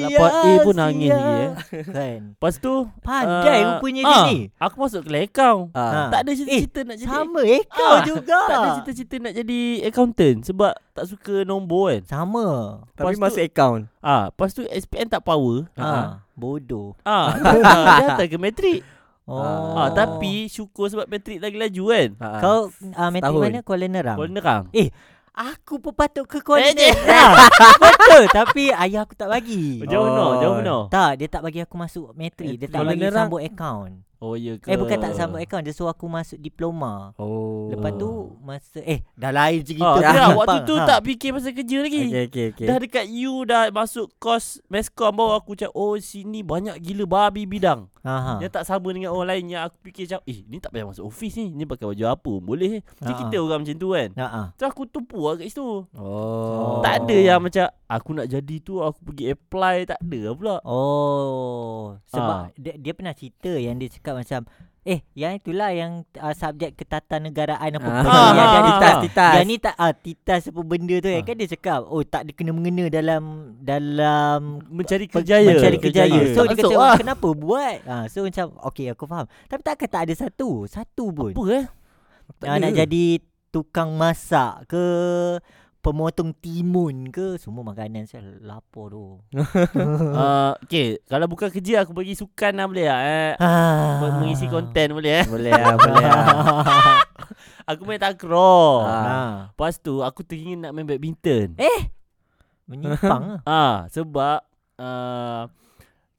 Dalam 0.04 0.20
part 0.20 0.34
A 0.37 0.50
pun 0.61 0.75
nangis 0.76 1.08
lagi 1.08 1.32
eh. 1.32 1.50
Kan. 1.88 2.20
Lepas 2.37 2.54
tu 2.61 2.73
pandai 3.00 3.61
uh, 3.64 3.66
rupanya 3.76 4.02
dia 4.04 4.12
ah, 4.12 4.25
ni. 4.28 4.38
Aku 4.61 4.76
masuk 4.84 5.00
ke 5.08 5.11
lekau 5.11 5.73
Ah. 5.73 6.12
Tak 6.12 6.28
ada 6.28 6.30
cerita-cerita 6.37 6.80
eh, 6.80 6.84
nak 6.84 6.96
jadi. 7.00 7.08
Sama 7.08 7.40
ekau 7.40 7.94
ah, 7.96 8.04
juga. 8.04 8.40
Tak 8.44 8.56
ada 8.56 8.68
cerita-cerita 8.76 9.14
nak 9.25 9.34
jadi 9.34 9.61
accountant 9.88 10.38
sebab 10.44 10.73
tak 10.92 11.04
suka 11.08 11.34
nombor 11.49 11.84
kan. 11.96 12.02
Sama. 12.04 12.46
Tapi 12.92 13.16
masuk 13.16 13.42
account. 13.42 13.88
Ah, 14.04 14.28
lepas 14.28 14.52
tu 14.52 14.62
SPM 14.68 15.08
tak 15.08 15.25
power. 15.25 15.64
Ha. 15.80 15.84
Ah. 15.88 16.08
Bodoh. 16.37 16.92
Ah. 17.08 17.32
tak 18.20 18.28
ke 18.28 18.37
matrik. 18.37 18.84
Oh. 19.25 19.40
Ah, 19.40 19.88
tapi 19.88 20.52
syukur 20.52 20.84
sebab 20.92 21.08
Patrick 21.08 21.40
lagi 21.40 21.56
laju 21.56 21.82
kan. 21.88 22.08
Ah. 22.20 22.40
Kau 22.44 22.58
uh, 22.68 23.08
matrik 23.08 23.40
mana? 23.40 23.61
Kuala 23.64 23.87
Nerang. 23.88 24.16
Kuala 24.20 24.32
Nerang. 24.37 24.64
Eh, 24.76 24.92
Aku 25.35 25.76
pun 25.76 25.91
patut 25.91 26.23
ke 26.25 26.38
Kuala 26.38 26.62
Eh, 26.64 26.75
Betul. 27.83 28.31
Tapi 28.31 28.71
ayah 28.71 29.03
aku 29.03 29.12
tak 29.12 29.26
bagi. 29.29 29.83
Jauh 29.83 30.07
no 30.07 30.23
Oh. 30.25 30.33
Jauh 30.38 30.59
no 30.61 30.79
Tak 30.87 31.19
dia 31.19 31.26
tak 31.26 31.43
bagi 31.43 31.59
aku 31.59 31.75
masuk 31.75 32.14
matrik 32.14 32.55
Dia 32.55 32.69
tak 32.69 32.87
bagi 32.87 33.03
Nerang- 33.03 33.26
sambut 33.26 33.43
account 33.43 33.99
Oh 34.25 34.33
ya 34.35 34.57
ke 34.57 34.66
Eh 34.66 34.75
bukan 34.75 34.97
tak 34.97 35.12
sambung 35.12 35.37
account 35.37 35.61
Dia 35.61 35.71
suruh 35.71 35.90
aku 35.90 36.09
masuk 36.09 36.38
diploma 36.38 37.12
Oh. 37.14 37.69
Lepas 37.69 37.93
tu 37.95 38.09
Masa 38.40 38.81
Eh 38.81 39.04
dah 39.12 39.28
lain 39.28 39.61
cerita 39.61 39.85
Ah, 39.85 39.93
Kau 39.93 40.00
tidak, 40.00 40.14
sempang. 40.16 40.38
waktu 40.38 40.59
tu 40.62 40.75
Ha. 40.75 40.87
tak 40.87 40.99
fikir 41.02 41.31
pasal 41.31 41.52
kerja 41.52 41.76
lagi. 41.78 42.02
Okay, 42.07 42.25
okay, 42.25 42.45
okay. 42.50 42.66
Dah 42.66 42.76
dekat 42.78 43.04
U 43.23 43.45
dah 43.45 43.69
masuk 43.71 44.09
kos 44.16 44.45
meskom 44.66 45.12
baru 45.12 45.37
aku 45.37 45.52
cakap 45.54 45.75
oh 45.75 45.93
sini 45.97 46.40
banyak 46.40 46.76
gila 46.78 47.04
babi 47.04 47.45
bidang. 47.45 47.85
ha, 48.00 48.14
ha. 48.16 48.33
Yang 48.38 48.52
tak 48.52 48.64
sama 48.64 48.88
dengan 48.90 49.11
orang 49.11 49.28
lain 49.31 49.45
yang 49.50 49.62
aku 49.62 49.76
fikir 49.83 50.07
macam 50.07 50.21
eh 50.25 50.38
ni 50.43 50.57
tak 50.57 50.71
payah 50.71 50.87
masuk 50.87 51.04
office 51.04 51.37
ni. 51.37 51.47
Ni 51.50 51.64
pakai 51.64 51.85
baju 51.87 52.04
apa 52.07 52.33
boleh. 52.38 52.81
Macam 52.81 53.11
Ha, 53.11 53.21
kita 53.21 53.37
orang 53.38 53.61
macam 53.61 53.76
tu 53.76 53.88
kan. 53.90 54.09
Ha, 54.14 54.26
ha. 54.26 54.43
Terus 54.54 54.69
aku 54.69 54.83
tumpu 54.87 55.19
lah 55.21 55.35
kat 55.35 55.47
situ. 55.47 55.69
Oh. 55.90 56.81
Tak 56.81 56.95
ada 57.02 57.16
yang 57.19 57.40
macam 57.40 57.64
aku 57.87 58.11
nak 58.12 58.26
jadi 58.26 58.57
tu 58.59 58.78
aku 58.78 59.00
pergi 59.04 59.25
apply 59.31 59.76
tak 59.85 59.99
ada 60.00 60.21
pula. 60.33 60.57
Oh 60.64 61.97
Sebab 62.07 62.37
Ah. 62.37 62.47
dia, 62.54 62.75
dia 62.75 62.93
pernah 62.93 63.12
cerita 63.12 63.50
Yang 63.50 63.75
dia 63.76 63.88
cakap 63.95 64.13
macam 64.14 64.42
Eh 64.85 65.00
yang 65.16 65.40
itulah 65.40 65.73
yang 65.73 66.04
uh, 66.21 66.37
Subjek 66.37 66.76
ketatanegaraan 66.76 67.80
apa 67.80 67.88
Ah, 67.88 67.97
benda 68.04 68.12
ah, 68.12 68.28
Yang 68.28 68.44
ah, 68.44 68.52
ah, 68.52 68.64
titas 68.68 68.92
ah. 68.92 69.00
titas. 69.00 69.33
Yang 69.33 69.47
ni 69.49 69.56
tak 69.56 69.75
ah, 69.80 69.92
Titas 69.97 70.42
apa 70.52 70.61
benda 70.61 70.94
tu 71.00 71.09
Ah. 71.09 71.23
kan 71.25 71.35
dia 71.40 71.49
cakap 71.56 71.80
Oh 71.88 72.02
tak 72.04 72.21
ada 72.28 72.33
kena-mengena 72.37 72.85
dalam 72.92 73.23
Dalam 73.64 74.61
Mencari 74.68 75.09
kerjaya. 75.09 75.56
Mencari 75.56 75.80
kerjaya 75.80 76.12
Kerjaya. 76.12 76.37
So 76.37 76.44
Tak 76.44 76.52
dia 76.52 76.64
kata 76.68 76.76
oh, 76.76 76.85
lah. 76.85 76.97
Kenapa 77.00 77.28
buat 77.33 77.76
ha, 77.88 77.94
So 78.12 78.28
macam 78.28 78.47
Okay 78.68 78.92
aku 78.92 79.04
faham 79.09 79.25
Tapi 79.49 79.61
takkan 79.64 79.88
tak 79.88 80.02
ada 80.04 80.14
satu 80.21 80.68
Satu 80.68 81.04
pun 81.16 81.33
Apa 81.33 81.44
eh? 81.49 81.64
Tak 82.44 82.49
ah, 82.52 82.56
ada. 82.61 82.68
Nak 82.68 82.73
jadi 82.85 83.04
Tukang 83.49 83.97
masak 83.97 84.68
ke 84.68 84.85
Pemotong 85.85 86.33
timun 86.41 87.12
ke 87.12 87.37
Semua 87.37 87.61
makanan 87.61 88.09
saya 88.09 88.25
lapar 88.41 88.88
tu 88.88 89.21
Uh, 90.14 90.57
okay, 90.64 90.97
kalau 91.05 91.29
bukan 91.29 91.53
kerja 91.53 91.85
aku 91.85 91.93
bagi 91.93 92.17
sukan 92.17 92.57
lah 92.57 92.64
boleh 92.64 92.88
eh. 92.88 93.33
ah. 93.37 94.17
Mengisi 94.17 94.49
konten 94.49 94.97
boleh 94.97 95.21
eh. 95.21 95.26
Boleh 95.29 95.53
lah, 95.53 95.76
boleh 95.76 96.05
lah. 96.09 96.26
Aku 97.71 97.88
main 97.88 98.00
takraw. 98.00 98.85
Ah. 98.85 98.93
ah. 98.93 99.35
Lepas 99.53 99.81
tu 99.81 100.05
aku 100.05 100.21
teringin 100.25 100.64
nak 100.64 100.73
main 100.76 100.85
badminton. 100.85 101.57
Menyimpang 102.64 103.23
lah 103.25 103.41
Ah, 103.45 103.76
sebab 103.93 104.45
uh, 104.81 105.49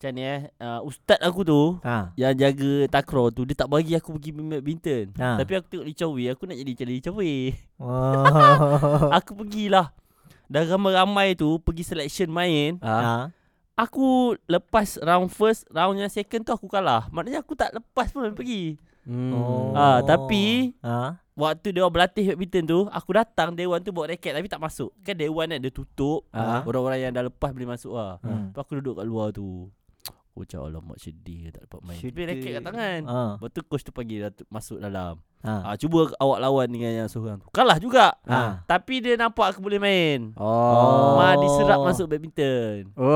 macam 0.06 0.22
ni 0.22 0.22
eh, 0.22 0.46
uh, 0.62 0.86
ustaz 0.86 1.18
aku 1.18 1.42
tu 1.42 1.82
ha. 1.82 2.14
yang 2.14 2.38
jaga 2.38 2.86
takraw 2.94 3.34
tu 3.34 3.42
dia 3.42 3.58
tak 3.58 3.66
bagi 3.66 3.98
aku 3.98 4.14
pergi 4.22 4.38
badminton. 4.38 5.18
Ha. 5.18 5.42
Tapi 5.42 5.52
aku 5.58 5.66
tengok 5.66 5.86
Lee 5.90 5.98
Chow 5.98 6.14
Wei, 6.14 6.30
aku 6.30 6.46
nak 6.46 6.62
jadi 6.62 6.72
macam 6.78 6.88
Lee 6.94 7.02
Chow 7.02 7.16
Wei. 7.18 7.42
Oh. 7.82 8.22
aku 9.18 9.34
pergilah. 9.34 9.90
Dah 10.46 10.62
ramai-ramai 10.62 11.34
tu 11.34 11.58
pergi 11.58 11.82
selection 11.82 12.30
main. 12.30 12.78
Ah. 12.86 13.02
ha. 13.02 13.14
Aku 13.74 14.38
lepas 14.46 15.02
round 15.02 15.34
first, 15.34 15.66
round 15.74 15.98
yang 15.98 16.14
second 16.14 16.46
tu 16.46 16.54
aku 16.54 16.70
kalah. 16.70 17.10
Maknanya 17.10 17.42
aku 17.42 17.58
tak 17.58 17.74
lepas 17.74 18.14
pun 18.14 18.30
pergi. 18.38 18.78
Hmm. 19.10 19.34
Oh. 19.34 19.74
Ah, 19.74 20.06
tapi 20.06 20.78
ha. 20.86 21.18
Waktu 21.36 21.76
dia 21.76 21.84
orang 21.84 21.94
berlatih 22.00 22.32
badminton 22.32 22.64
tu 22.64 22.80
Aku 22.90 23.12
datang 23.12 23.52
Dewan 23.54 23.84
tu 23.84 23.92
bawa 23.94 24.10
raket 24.10 24.34
Tapi 24.34 24.48
tak 24.50 24.58
masuk 24.58 24.90
Kan 25.04 25.14
Dewan 25.20 25.52
kan 25.52 25.60
dia 25.62 25.70
tutup 25.70 26.26
Ah. 26.34 26.66
Orang-orang 26.66 27.06
yang 27.06 27.12
dah 27.14 27.28
lepas 27.28 27.52
boleh 27.54 27.70
masuk 27.70 27.94
lah 27.94 28.18
Hmm. 28.26 28.50
Lepas 28.50 28.66
aku 28.66 28.82
duduk 28.82 28.98
kat 28.98 29.06
luar 29.06 29.30
tu 29.30 29.70
Aku 30.36 30.44
macam 30.44 30.68
alamak 30.68 31.00
sedih 31.00 31.48
Tak 31.48 31.64
dapat 31.64 31.80
main 31.82 31.96
Tapi 31.96 32.12
Sedih. 32.12 32.26
raket 32.28 32.52
kat 32.52 32.64
tangan 32.66 33.00
Ha. 33.08 33.20
Lepas 33.40 33.50
tu 33.50 33.62
coach 33.64 33.84
tu 33.84 33.92
panggil 33.92 34.20
masuk 34.46 34.78
dalam 34.78 35.16
Ha. 35.40 35.54
ah, 35.64 35.76
Cuba 35.78 36.12
awak 36.18 36.40
lawan 36.40 36.68
dengan 36.68 36.92
yang 36.92 37.08
seorang 37.08 37.40
tu 37.40 37.48
Kalah 37.50 37.80
juga 37.80 38.20
Ha. 38.22 38.60
Tapi 38.62 39.00
dia 39.00 39.16
nampak 39.16 39.56
aku 39.56 39.64
boleh 39.64 39.80
main 39.80 40.36
Oh. 40.36 41.16
Ma 41.16 41.40
diserap 41.40 41.80
masuk 41.82 42.12
badminton 42.12 42.92
Oh. 42.92 43.08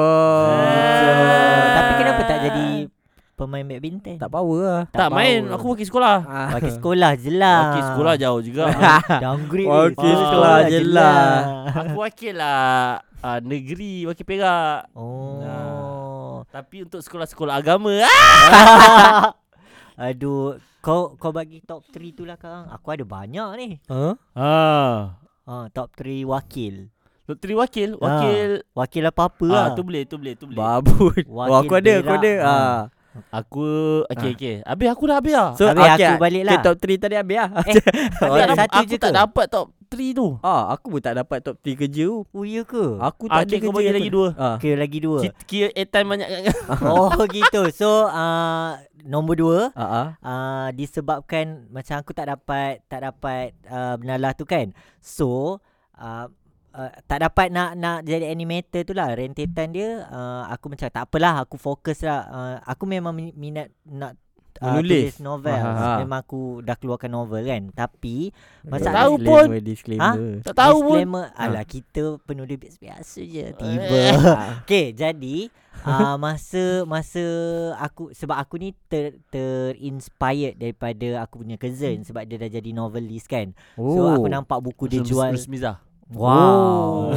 Ah. 0.47 1.75
Tapi 1.75 1.91
kenapa 1.97 2.21
tak 2.23 2.39
jadi 2.41 2.87
pemain 3.35 3.63
badminton? 3.65 4.15
Tak 4.15 4.27
power 4.29 4.59
lah. 4.61 4.81
Tak, 4.87 4.97
Tak 4.97 5.09
main 5.11 5.39
power. 5.43 5.55
Aku 5.55 5.65
wakil 5.71 5.85
sekolah 5.85 6.15
Ah. 6.23 6.47
Wakil 6.55 6.71
sekolah 6.71 7.11
je 7.15 7.31
lah. 7.33 7.59
Wakil 7.65 7.83
sekolah 7.85 8.13
jauh 8.15 8.41
juga 8.41 8.63
Downgrade 9.23 9.67
Wakil 9.67 10.07
ni. 10.09 10.21
sekolah 10.23 10.55
je 10.65 10.79
lah. 10.87 11.27
Aku 11.73 11.95
wakil 11.99 12.33
lah 12.33 13.03
uh, 13.19 13.39
Negeri 13.41 14.07
Wakil 14.07 14.23
Perak 14.23 14.87
Oh. 14.93 15.43
Tapi 16.49 16.81
untuk 16.81 17.05
sekolah-sekolah 17.05 17.61
agama 17.61 17.93
ah. 18.01 19.37
Aduh, 20.09 20.57
kau 20.81 21.13
kau 21.19 21.29
bagi 21.29 21.61
top 21.61 21.85
3 21.93 22.17
tu 22.17 22.25
lah 22.25 22.41
kang. 22.41 22.65
Aku 22.73 22.89
ada 22.89 23.05
banyak 23.05 23.49
ni. 23.61 23.67
Huh? 23.85 24.17
ah. 24.33 25.21
Ha, 25.45 25.69
top 25.69 25.93
3 25.93 26.25
wakil. 26.25 26.89
Doktor 27.29 27.61
wakil 27.61 27.93
Wakil 28.01 28.65
Wakil 28.73 29.03
apa-apa 29.05 29.45
ah, 29.53 29.53
lah. 29.53 29.67
Tu 29.77 29.85
boleh 29.85 30.01
Tu 30.09 30.17
boleh 30.17 30.33
Tu 30.33 30.49
boleh 30.49 30.57
Babun. 30.57 31.21
Wakil 31.29 31.53
Oh, 31.53 31.57
aku 31.61 31.73
ada, 31.77 31.93
aku 32.01 32.13
ada. 32.17 32.33
Ha. 32.41 32.49
Ah. 32.49 32.79
Aku 33.33 33.67
Okay 34.05 34.31
okay 34.37 34.55
Habis 34.61 34.87
aku 34.93 35.03
dah 35.09 35.17
habis 35.17 35.33
lah 35.33 35.49
So, 35.57 35.65
Habis 35.65 35.81
okay, 35.97 36.05
aku 36.05 36.15
balik 36.21 36.43
lah. 36.45 36.53
Okay, 36.61 36.65
top 36.65 36.75
3 36.77 37.03
tadi 37.03 37.15
habis 37.17 37.37
lah. 37.41 37.49
Eh, 37.65 37.75
Aku, 38.23 38.35
tak, 38.37 38.57
satu 38.57 38.77
aku 38.77 38.89
je 38.89 38.97
tak 38.97 39.11
ke? 39.11 39.17
dapat 39.17 39.45
top 39.49 39.67
3 39.89 40.13
tu 40.13 40.27
Ah, 40.45 40.61
aku 40.69 40.85
pun 40.93 41.01
tak 41.01 41.15
dapat 41.17 41.37
top 41.41 41.55
3 41.59 41.73
kerja 41.73 42.03
tu. 42.05 42.17
Oh, 42.29 42.45
ya 42.45 42.61
ke? 42.61 42.85
Aku 43.01 43.23
Ah, 43.27 43.41
tak 43.41 43.49
ada 43.49 43.49
okay, 43.49 43.59
kerja. 43.65 43.73
bagi 43.73 43.91
lagi 43.97 44.09
dua. 44.13 44.27
Ah. 44.37 44.55
Okay, 44.61 44.73
lagi 44.77 44.99
dua. 45.01 45.17
Kira, 45.25 45.33
kira 45.49 45.67
airtime 45.73 46.07
banyak 46.07 46.27
kan 46.29 46.43
oh, 46.93 47.25
gitu. 47.25 47.61
So, 47.73 47.89
uh, 48.05 48.77
nombor 49.01 49.35
dua. 49.41 49.59
Ah, 49.73 49.83
ah. 49.83 50.07
uh, 50.21 50.67
disebabkan 50.71 51.65
macam 51.73 51.97
aku 51.97 52.13
tak 52.13 52.29
dapat 52.29 52.85
tak 52.85 53.01
dapat 53.01 53.57
uh, 53.65 53.97
benalah 53.97 54.37
tu 54.37 54.45
kan. 54.45 54.69
So 55.01 55.57
uh, 55.97 56.29
uh, 56.79 56.91
tak 57.03 57.19
dapat 57.21 57.47
nak 57.49 57.75
nak 57.75 57.97
jadi 58.01 58.25
animator 58.25 58.81
tu 58.81 58.93
lah. 58.93 59.11
Rentetan 59.11 59.69
dia 59.69 60.07
uh, 60.07 60.47
aku 60.47 60.71
macam 60.71 60.87
tak 60.87 61.03
apalah 61.03 61.43
aku 61.43 61.55
fokus 61.55 61.99
lah. 62.01 62.21
Uh, 62.25 62.55
aku 62.63 62.83
memang 62.85 63.11
mi- 63.11 63.35
minat 63.35 63.67
nak 63.83 64.15
uh, 64.57 64.73
Menulis. 64.73 65.13
tulis 65.13 65.17
novel. 65.19 65.55
Aha. 65.55 65.99
memang 65.99 66.19
aku 66.19 66.41
dah 66.59 66.73
keluarkan 66.73 67.11
novel 67.13 67.43
kan. 67.43 67.63
Tapi 67.69 68.31
Masalah- 68.63 69.05
tahu 69.05 69.13
pun. 69.19 69.45
Disclaimer, 69.45 69.61
disclaimer. 69.61 70.15
Tak 70.41 70.55
tahu 70.57 70.77
pun. 70.79 70.97
Disclaimer 70.97 71.25
alah 71.33 71.63
kita 71.63 72.03
penulis 72.21 72.57
biasa 72.75 73.19
je 73.21 73.45
tiba. 73.53 74.01
Ah. 74.29 74.61
Okay 74.61 74.91
jadi 74.91 75.47
uh, 75.81 76.15
Masa 76.15 76.83
Masa 76.83 77.23
Aku 77.79 78.11
Sebab 78.11 78.35
aku 78.35 78.57
ni 78.57 78.75
ter, 78.85 79.15
Terinspired 79.29 80.55
Daripada 80.55 81.23
aku 81.23 81.39
punya 81.39 81.55
cousin 81.55 82.03
Sebab 82.03 82.23
dia 82.23 82.37
dah 82.37 82.51
jadi 82.51 82.69
novelist 82.71 83.25
kan. 83.25 83.55
So 83.75 84.01
Oh. 84.01 84.11
aku 84.11 84.27
nampak 84.27 84.59
buku 84.59 84.85
dia 84.87 85.01
jual 85.01 85.31
Rusmizah 85.31 85.79
Wow 85.79 85.88
Wow. 86.09 87.13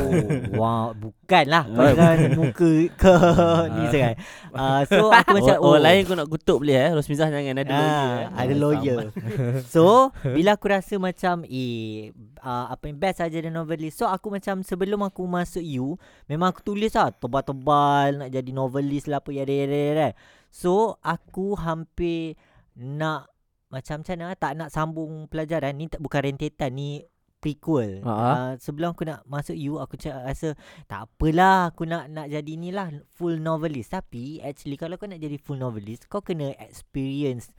Bukan 0.93 1.45
lah 1.49 1.65
Kau 1.65 1.97
jangan 1.97 2.29
muka 2.37 2.73
ke 2.93 3.15
Ni 3.73 3.89
sangat 3.89 4.21
uh, 4.53 4.85
So 4.85 5.09
aku 5.09 5.41
macam 5.41 5.57
Oh, 5.65 5.73
orang 5.73 5.85
lain 5.89 6.01
kau 6.05 6.13
nak 6.13 6.29
kutuk 6.29 6.61
boleh 6.61 6.77
eh? 6.77 6.91
Rusmizah 6.93 7.33
jangan 7.33 7.57
ada 7.57 7.73
lawyer 7.73 7.89
Ah, 7.89 8.13
eh. 8.13 8.27
ada 8.37 8.53
Ah, 8.53 8.59
lawyer. 8.61 8.99
so, 9.73 10.13
bila 10.21 10.61
aku 10.61 10.69
rasa 10.69 11.01
macam 11.01 11.49
eh 11.49 12.13
uh, 12.45 12.69
apa 12.69 12.93
yang 12.93 13.01
best 13.01 13.25
saja 13.25 13.41
dan 13.41 13.57
novelist. 13.57 13.97
So 13.97 14.05
aku 14.05 14.29
macam 14.29 14.61
sebelum 14.61 15.01
aku 15.01 15.25
masuk 15.25 15.65
U, 15.81 15.97
memang 16.29 16.53
aku 16.53 16.61
tulis 16.61 16.93
lah 16.93 17.17
tebal-tebal 17.17 18.21
nak 18.21 18.29
jadi 18.29 18.51
novelist 18.53 19.09
lah 19.09 19.25
apa 19.25 19.33
yada 19.33 19.53
yada 19.53 19.77
yada. 19.77 20.09
So, 20.53 21.01
aku 21.01 21.57
hampir 21.57 22.37
nak 22.77 23.33
macam 23.73 24.05
macam 24.05 24.21
mana 24.21 24.37
tak 24.37 24.53
nak 24.53 24.69
sambung 24.69 25.25
pelajaran. 25.33 25.73
Ni 25.81 25.89
tak 25.89 26.05
bukan 26.05 26.29
rentetan 26.29 26.77
ni 26.77 27.01
prequel. 27.43 28.07
Ha, 28.07 28.13
ha. 28.15 28.31
Uh, 28.31 28.53
sebelum 28.63 28.95
aku 28.95 29.03
nak 29.03 29.27
masuk 29.27 29.59
U 29.59 29.83
aku 29.83 29.99
cakap 29.99 30.23
rasa 30.23 30.55
tak 30.87 31.11
apalah 31.11 31.75
aku 31.75 31.83
nak 31.83 32.07
nak 32.07 32.31
jadi 32.31 32.53
ni 32.55 32.71
lah 32.71 32.95
full 33.19 33.43
novelist 33.43 33.91
tapi 33.91 34.39
actually 34.39 34.79
kalau 34.79 34.95
kau 34.95 35.11
nak 35.11 35.19
jadi 35.19 35.35
full 35.43 35.59
novelist 35.59 36.07
kau 36.07 36.23
kena 36.23 36.55
experience 36.63 37.51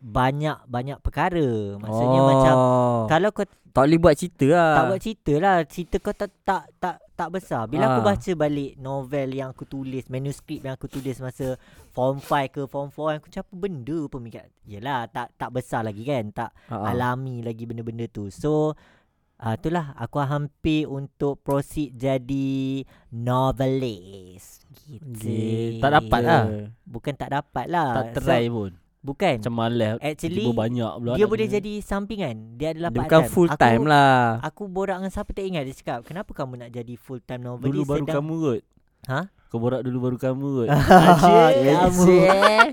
banyak 0.00 0.56
banyak 0.64 0.96
perkara. 1.04 1.76
Maksudnya 1.76 2.20
oh. 2.24 2.28
macam 2.32 2.54
kalau 3.12 3.28
kau 3.36 3.44
tak 3.70 3.86
boleh 3.86 4.00
buat 4.02 4.14
cerita 4.18 4.46
lah. 4.50 4.72
tak 4.74 4.84
buat 4.90 5.00
cerita 5.00 5.32
lah 5.38 5.56
Cerita 5.62 5.96
kau 6.02 6.10
tak 6.10 6.30
tak 6.42 6.64
tak, 6.82 6.96
tak 7.14 7.28
besar 7.30 7.70
Bila 7.70 7.86
aku 7.86 8.02
Ah. 8.02 8.06
baca 8.10 8.30
balik 8.34 8.74
novel 8.82 9.28
yang 9.30 9.54
aku 9.54 9.62
tulis 9.62 10.10
Manuskrip 10.10 10.66
yang 10.66 10.74
aku 10.74 10.90
tulis 10.90 11.22
masa 11.22 11.54
Form 11.94 12.18
5 12.18 12.50
ke 12.50 12.60
Form 12.66 12.90
4 12.90 13.22
Aku 13.22 13.30
macam 13.30 13.42
apa 13.46 13.54
benda 13.54 13.98
pun 14.10 14.20
mikir 14.26 14.42
Yelah 14.66 15.06
tak 15.06 15.38
tak 15.38 15.54
besar 15.54 15.86
lagi 15.86 16.02
kan 16.02 16.34
Tak 16.34 16.50
ah. 16.66 16.90
alami 16.90 17.46
lagi 17.46 17.62
benda-benda 17.62 18.10
tu 18.10 18.26
So 18.34 18.74
uh, 19.40 19.54
Itulah 19.54 19.92
aku 19.94 20.20
hampir 20.20 20.84
untuk 20.84 21.40
proceed 21.40 21.92
jadi 21.92 22.84
novelist 23.10 24.62
Gitu. 24.82 25.78
Tak 25.78 25.90
dapat 25.92 26.20
lah. 26.20 26.42
Bukan 26.82 27.14
tak 27.14 27.30
dapat 27.32 27.66
lah 27.66 28.10
Tak 28.10 28.20
try 28.20 28.46
pun 28.46 28.74
Bukan 29.00 29.38
Macam 29.38 29.54
malas 29.56 29.96
Actually 29.98 30.44
banyak 30.46 30.92
pula 30.92 31.14
Dia 31.14 31.24
boleh 31.24 31.46
kena. 31.46 31.56
jadi 31.56 31.72
sampingan 31.80 32.36
Dia 32.54 32.68
adalah 32.70 32.90
Dia 32.90 32.98
part 32.98 33.06
bukan 33.06 33.20
time. 33.20 33.30
full 33.30 33.48
Aku- 33.48 33.60
time 33.60 33.84
lah. 33.86 34.18
Aku 34.42 34.62
borak 34.66 34.98
dengan 34.98 35.08
siapa 35.08 35.30
tak 35.30 35.44
ingat 35.44 35.62
Dia 35.62 35.74
cakap 35.74 35.98
Kenapa 36.04 36.30
kamu 36.32 36.52
nak 36.58 36.70
jadi 36.70 36.94
full 36.96 37.20
time 37.20 37.42
novelist 37.44 37.70
Dulu 37.70 37.82
baru 37.84 38.02
sedang- 38.02 38.16
kamu 38.18 38.34
kot 38.40 38.62
Ha? 39.06 39.20
Kau 39.50 39.58
borak 39.58 39.82
dulu 39.82 39.98
baru 39.98 40.16
kamu 40.16 40.46
kot. 40.62 40.68
Asyik 41.10 41.54
kamu. 41.66 42.06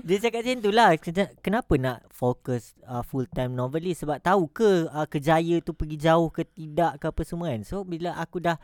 Dia 0.06 0.16
cakap 0.22 0.40
macam 0.40 0.58
tu 0.62 0.70
lah. 0.70 0.88
Kena- 0.94 1.32
Kenapa 1.42 1.74
nak 1.74 1.98
fokus 2.08 2.78
uh, 2.86 3.02
full 3.02 3.26
time 3.26 3.50
novelist? 3.50 4.06
Sebab 4.06 4.22
tahu 4.22 4.46
ke 4.46 4.86
uh, 4.86 5.02
Kejaya 5.04 5.58
tu 5.58 5.74
pergi 5.74 5.98
jauh 5.98 6.30
ke 6.30 6.46
tidak 6.46 7.02
ke 7.02 7.10
apa 7.10 7.22
semua 7.26 7.50
kan? 7.50 7.66
So 7.66 7.82
bila 7.82 8.14
aku 8.14 8.38
dah 8.38 8.54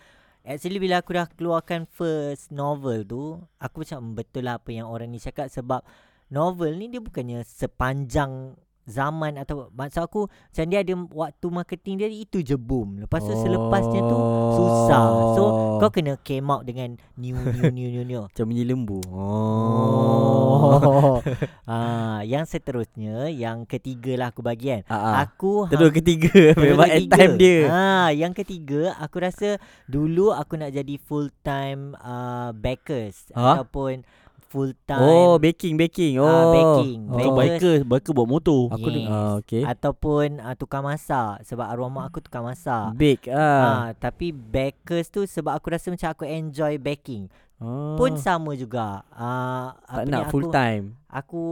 Actually 0.44 0.76
bila 0.76 1.00
aku 1.00 1.10
dah 1.10 1.26
keluarkan 1.26 1.88
first 1.88 2.52
novel 2.52 3.02
tu 3.02 3.22
Aku 3.58 3.82
macam 3.82 3.98
"Hmm, 3.98 4.14
betul 4.14 4.44
lah 4.44 4.62
apa 4.62 4.70
yang 4.70 4.86
orang 4.86 5.10
ni 5.10 5.18
cakap. 5.18 5.50
Sebab 5.50 5.82
novel 6.28 6.78
ni 6.78 6.86
dia 6.86 7.02
bukannya 7.02 7.42
sepanjang 7.42 8.54
zaman 8.84 9.36
atau 9.36 9.68
maksud 9.70 10.00
aku 10.00 10.20
macam 10.28 10.64
dia 10.66 10.78
ada 10.80 10.92
waktu 11.10 11.46
marketing 11.48 11.94
dia 11.96 12.06
itu 12.06 12.38
je 12.38 12.54
boom. 12.54 13.00
Lepas 13.00 13.20
tu 13.20 13.32
selepasnya 13.34 14.00
tu 14.00 14.16
susah. 14.54 15.02
So 15.34 15.42
kau 15.78 15.88
kena 15.88 16.14
came 16.18 16.46
out 16.46 16.62
dengan 16.62 16.94
new 17.14 17.34
new 17.34 17.70
new 17.70 17.88
new 17.90 18.04
new. 18.04 18.20
Macam 18.26 18.44
bunyi 18.46 18.62
lembu 18.62 18.98
Oh. 19.08 21.18
ah, 21.66 22.20
yang 22.22 22.44
seterusnya 22.44 23.28
yang 23.28 23.64
ketiga 23.64 24.14
lah 24.16 24.26
aku 24.30 24.40
bagi 24.40 24.70
kan. 24.70 24.80
ah, 24.86 24.94
ah. 24.94 25.12
Aku 25.24 25.66
Terus 25.68 25.90
ketiga 25.92 26.52
Terus 26.52 26.72
Memang 26.72 26.88
end 26.88 27.06
ketiga. 27.06 27.16
time 27.16 27.32
dia 27.36 27.58
Ha, 27.66 27.82
yang 28.10 28.32
ketiga 28.32 28.94
aku 28.96 29.16
rasa 29.18 29.56
dulu 29.84 30.30
aku 30.30 30.54
nak 30.54 30.70
jadi 30.70 30.94
full 30.98 31.28
time 31.40 31.92
uh, 31.98 32.50
backers 32.52 33.28
Ha? 33.32 33.60
ataupun 33.60 34.04
full 34.54 34.70
time 34.80 35.02
Oh 35.02 35.34
baking 35.36 35.74
baking 35.74 36.14
Oh 36.16 36.24
Ah, 36.24 36.46
baking. 36.48 36.98
oh. 37.04 37.18
Kau 37.18 37.34
biker 37.34 37.76
Biker 37.82 38.12
bawa 38.12 38.28
motor 38.30 38.70
Aku 38.70 38.86
Yes. 38.86 38.96
yes. 38.96 39.10
ah, 39.10 39.32
Okay 39.36 39.62
ataupun 39.66 40.26
uh, 40.38 40.54
tukang 40.54 40.86
masak 40.86 41.42
sebab 41.42 41.66
arwah 41.66 41.90
mak 41.90 42.08
aku 42.08 42.22
tukang 42.22 42.46
masak. 42.46 42.94
Bake 42.94 43.26
Ah. 43.28 43.34
ah. 43.34 43.86
tapi 43.92 44.30
bakers 44.30 45.08
tu 45.08 45.26
sebab 45.26 45.50
aku 45.52 45.68
rasa 45.68 45.90
macam 45.90 46.06
aku 46.08 46.22
enjoy 46.24 46.78
baking. 46.78 47.26
oh. 47.58 47.98
Pun 47.98 48.14
sama 48.16 48.54
juga. 48.54 49.02
Ah 49.10 49.74
Tak 49.82 50.00
apa 50.00 50.08
nak 50.08 50.22
ni, 50.22 50.30
full 50.30 50.46
aku, 50.46 50.54
time 50.54 50.84
Aku 51.08 51.42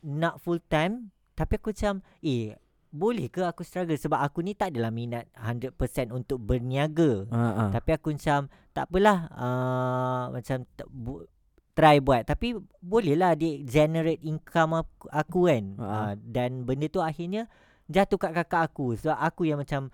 nak 0.00 0.40
full 0.40 0.60
time 0.62 1.12
tapi 1.32 1.56
aku 1.56 1.70
macam 1.70 1.94
eh 2.20 2.56
boleh 2.90 3.28
ke 3.28 3.40
aku 3.40 3.62
struggle 3.62 3.94
sebab 3.94 4.18
aku 4.18 4.40
ni 4.40 4.52
tak 4.52 4.74
adalah 4.74 4.90
minat 4.90 5.30
100% 5.32 5.76
untuk 6.10 6.36
berniaga. 6.38 7.22
ah, 7.28 7.38
ah. 7.60 7.70
Tapi 7.70 7.90
aku 7.92 8.10
macam 8.10 8.48
tak 8.70 8.84
apalah 8.86 9.18
uh, 9.30 10.22
macam 10.30 10.64
t- 10.64 10.88
bu- 10.88 11.22
try 11.80 11.96
buat 11.98 12.28
tapi 12.28 12.60
bolehlah 12.78 13.32
dia 13.32 13.64
generate 13.64 14.20
income 14.20 14.84
aku, 14.84 15.08
aku 15.08 15.40
kan. 15.48 15.64
Ha. 15.80 15.86
Uh, 15.88 16.12
dan 16.20 16.68
benda 16.68 16.92
tu 16.92 17.00
akhirnya 17.00 17.48
jatuh 17.88 18.20
kat 18.20 18.36
kakak 18.36 18.68
aku 18.68 19.00
sebab 19.00 19.16
aku 19.16 19.48
yang 19.48 19.58
macam 19.64 19.88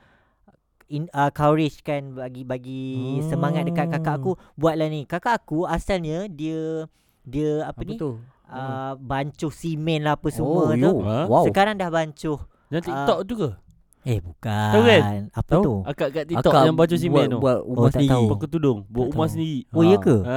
in 0.86 1.06
uh, 1.14 1.30
courage 1.30 1.82
kan 1.82 2.14
bagi 2.14 2.42
bagi 2.42 3.18
Oh. 3.22 3.26
semangat 3.26 3.66
dekat 3.66 3.86
kakak 3.90 4.18
aku 4.18 4.34
buatlah 4.54 4.90
ni. 4.90 5.06
Kakak 5.06 5.46
aku 5.46 5.62
asalnya 5.66 6.26
dia 6.26 6.90
dia 7.22 7.66
apa, 7.66 7.82
Apa 7.82 7.90
ni 7.90 7.98
tu 7.98 8.18
uh, 8.50 8.94
bancuh 8.98 9.50
simen 9.50 10.06
lah 10.06 10.14
apa 10.14 10.30
Oh 10.30 10.34
semua 10.34 10.62
tu. 10.74 10.78
yo 10.78 10.92
Ha? 11.02 11.18
Wow 11.26 11.44
Sekarang 11.46 11.74
dah 11.74 11.90
bancuh. 11.90 12.38
Yang 12.70 12.82
TikTok 12.90 13.18
tu 13.26 13.34
ke 13.38 13.50
Eh 14.06 14.18
bukan. 14.18 14.70
Tahu 14.70 14.82
kan? 14.82 15.02
Apa 15.34 15.50
Tahu? 15.50 15.60
tu? 15.60 15.74
Akak 15.82 16.08
kat 16.10 16.24
TikTok 16.24 16.46
Akak 16.46 16.62
yang 16.62 16.74
baju 16.74 16.94
simen 16.94 17.12
buat, 17.12 17.26
tu 17.26 17.38
Buat 17.38 17.58
rumah 17.60 17.76
Oh, 17.76 17.84
tak 17.84 17.92
sendiri 17.96 18.12
tahu. 18.14 18.26
Pakai 18.30 18.48
tudung 18.48 18.78
Buat 18.86 19.02
Tak 19.02 19.10
rumah 19.10 19.20
tahu. 19.20 19.32
sendiri 19.34 19.58
Oh 19.68 19.82
ya 19.82 19.96
ke? 19.98 20.16
Ah. 20.22 20.32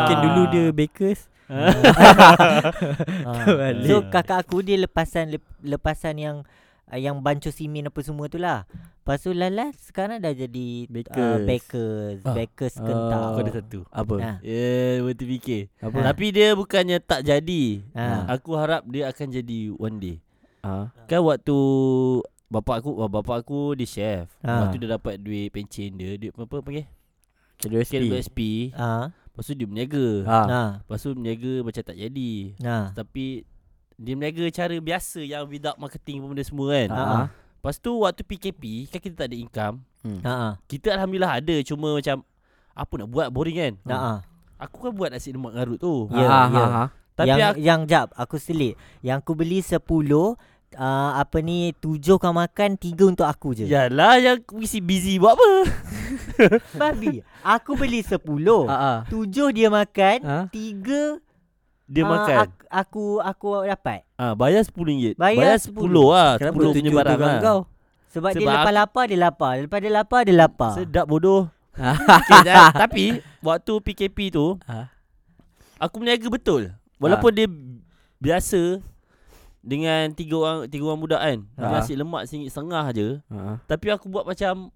Mungkin 0.00 0.18
dulu 0.22 0.42
dia 0.48 0.64
bakers 0.70 1.20
Ha. 1.50 1.66
So 3.84 4.06
kakak 4.06 4.38
aku 4.40 4.62
dia 4.62 4.78
lepasan 4.78 5.30
lep, 5.30 5.42
lepasan 5.60 6.14
yang 6.16 6.36
yang 6.90 7.18
bancuh 7.18 7.50
simen 7.50 7.84
apa 7.84 8.00
semua 8.00 8.26
tu 8.26 8.36
lah. 8.36 8.64
Lepas 9.00 9.20
tu 9.20 9.30
Lala 9.30 9.68
sekarang 9.76 10.18
dah 10.18 10.30
jadi 10.30 10.86
Bakers. 10.86 11.18
uh, 11.18 11.38
bakers, 11.42 12.18
Ah. 12.22 12.32
bakers 12.32 12.74
Ah. 12.76 12.80
kentang. 12.80 13.22
Aku 13.24 13.38
ada 13.40 13.52
satu 13.52 13.78
Apa 13.88 14.12
Nah. 14.16 14.36
Ya 14.40 14.48
yeah, 14.48 14.92
Betul 15.02 15.26
fikir 15.28 15.62
Apa 15.76 15.96
Tapi 16.04 16.24
dia 16.30 16.46
bukannya 16.52 16.96
tak 17.00 17.20
jadi 17.24 17.62
Ha. 17.92 18.28
Aku 18.30 18.54
harap 18.54 18.82
dia 18.86 19.06
akan 19.06 19.26
jadi 19.32 19.58
one 19.72 19.96
day 19.98 20.16
ah. 20.62 20.84
Kan 21.04 21.20
waktu 21.22 21.58
Bapak 22.50 22.82
aku 22.82 22.90
Bapak 23.06 23.36
aku 23.42 23.74
dia 23.74 23.86
chef 23.86 24.26
Ha. 24.42 24.66
Waktu 24.66 24.82
dia 24.82 24.98
dapat 24.98 25.16
duit 25.16 25.50
pencen 25.50 25.94
dia 25.94 26.16
Dia 26.16 26.28
apa 26.30 26.58
panggil 26.58 26.86
KWSP 27.60 28.08
KWSP 28.08 28.40
Ah. 28.74 29.12
Lepas 29.30 29.44
tu 29.46 29.54
dia 29.54 29.66
berniaga 29.66 30.06
ah. 30.26 30.46
Ha. 30.46 30.60
Lepas 30.82 30.98
tu 30.98 31.14
berniaga 31.14 31.52
macam 31.62 31.82
tak 31.84 31.96
jadi 31.96 32.32
Ha. 32.58 32.76
Tapi 32.92 33.46
Dia 33.94 34.12
berniaga 34.14 34.44
cara 34.50 34.74
biasa 34.74 35.20
Yang 35.22 35.42
without 35.48 35.76
marketing 35.78 36.20
pun 36.20 36.34
benda 36.34 36.42
semua 36.42 36.66
kan 36.72 36.88
Ha. 36.90 37.02
Ah. 37.02 37.26
Lepas 37.30 37.76
tu 37.76 37.92
waktu 38.00 38.22
PKP 38.24 38.62
Kan 38.88 39.00
kita 39.00 39.14
tak 39.16 39.28
ada 39.30 39.36
income 39.36 39.76
Hmm. 40.00 40.24
Ha. 40.24 40.56
Kita 40.64 40.96
Alhamdulillah 40.96 41.44
ada 41.44 41.56
Cuma 41.60 41.92
macam 41.92 42.24
Apa 42.72 42.92
nak 42.96 43.08
buat 43.12 43.28
boring 43.28 43.56
kan 43.56 43.72
Ha. 43.86 43.94
Ha. 43.94 44.12
Aku 44.60 44.80
kan 44.80 44.92
buat 44.92 45.08
nasi 45.08 45.30
lemak 45.30 45.52
garut 45.52 45.76
tu 45.76 46.08
Ya, 46.08 46.24
ah, 46.24 46.48
ya. 46.48 46.58
ah, 46.58 46.72
ah. 46.84 46.88
Tapi 47.16 47.28
yang 47.28 47.52
aku, 47.52 47.60
yang 47.60 47.80
jap 47.84 48.08
aku 48.16 48.40
selit. 48.40 48.80
Yang 49.04 49.20
aku 49.20 49.32
beli 49.36 49.60
10 49.60 49.76
uh, 50.72 51.16
apa 51.16 51.38
ni 51.38 51.72
7 51.74 51.98
kau 52.12 52.30
makan 52.30 52.74
3 52.74 52.94
untuk 53.06 53.24
aku 53.24 53.52
je. 53.52 53.64
Yalah 53.64 54.16
yang 54.16 54.38
mesti 54.50 54.78
busy 54.78 55.16
buat 55.16 55.34
apa 55.34 55.50
Babi. 56.80 57.22
Aku 57.40 57.74
beli 57.74 58.00
10. 58.00 58.20
Ah, 58.66 58.72
ah. 58.72 58.98
7 59.06 59.26
dia 59.50 59.68
makan, 59.68 60.16
Ah. 60.22 60.44
3 60.48 61.18
Dia 61.86 62.02
ah, 62.02 62.08
makan 62.08 62.36
Aku, 62.38 62.54
aku 62.70 63.04
aku 63.18 63.48
dapat. 63.64 64.06
Ah, 64.14 64.32
bayar 64.32 64.62
RM10 64.62 65.16
Bayar 65.16 65.56
Bayar 65.56 65.58
10 65.58 65.74
lah 66.06 66.30
10 66.34 66.38
Kenapa 66.38 66.54
punya 66.54 66.70
tujuh 66.72 66.92
barang 66.92 67.18
lah 67.18 67.34
kau 67.40 67.60
Sebab, 68.10 68.30
dia 68.30 68.36
Sebab 68.36 68.52
lepas 68.52 68.66
aku- 68.66 68.78
lapar 68.78 69.04
dia 69.06 69.18
lapar. 69.18 69.52
Lepas 69.58 69.78
dia 69.80 69.92
lapar 69.92 70.20
dia 70.22 70.36
lapar. 70.36 70.72
Sedap 70.74 71.06
bodoh 71.06 71.50
okay, 72.18 72.40
dah, 72.48 72.70
Tapi 72.70 73.04
Waktu 73.40 73.72
PKP 73.80 74.18
tu 74.30 74.54
Ah. 74.64 74.86
Aku 75.78 75.98
berniaga 75.98 76.26
betul 76.26 76.70
Walaupun 76.98 77.30
dia 77.32 77.46
Biasa 78.18 78.78
Dengan 79.60 80.08
tiga 80.10 80.36
orang 80.36 80.58
Tiga 80.66 80.84
orang 80.84 81.00
budak 81.00 81.20
kan 81.20 81.38
Ah. 81.54 81.70
Nasi 81.74 81.92
lemak 81.92 82.24
singgit 82.24 82.48
setengah 82.48 82.84
je 82.90 83.08
ah. 83.28 83.60
Tapi 83.64 83.86
aku 83.88 84.06
buat 84.06 84.24
macam 84.24 84.72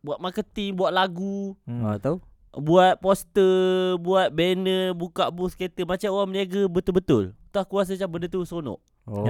Buat 0.00 0.18
marketing 0.18 0.74
Buat 0.74 0.90
lagu 0.90 1.54
Hmm. 1.62 1.84
ah. 1.84 1.96
Tahu 1.96 2.18
Buat 2.52 2.98
poster 2.98 3.54
Buat 3.96 4.30
banner 4.30 4.90
Buka 4.92 5.30
booth 5.30 5.54
kereta 5.54 5.82
Macam 5.82 6.10
orang 6.10 6.28
berniaga 6.28 6.62
betul-betul 6.66 7.24
Tu 7.48 7.56
aku 7.56 7.74
rasa 7.76 7.94
macam 7.94 8.10
benda 8.10 8.26
tu 8.26 8.42
seronok 8.42 8.78
Oh 9.06 9.22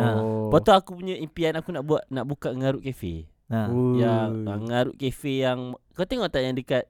Lepas 0.49 0.61
tu 0.61 0.73
aku 0.73 0.91
punya 0.95 1.15
impian 1.15 1.53
Aku 1.55 1.69
nak 1.69 1.85
buat 1.85 2.03
Nak 2.07 2.25
buka 2.25 2.51
Ngarut 2.51 2.81
Cafe 2.81 3.29
Ha. 3.47 3.67
Ui. 3.67 3.99
Yang 3.99 4.31
uh, 4.47 4.59
Ngarut 4.63 4.95
Cafe 4.95 5.43
yang 5.43 5.59
Kau 5.91 6.07
tengok 6.07 6.31
tak 6.31 6.41
yang 6.41 6.55
dekat 6.55 6.87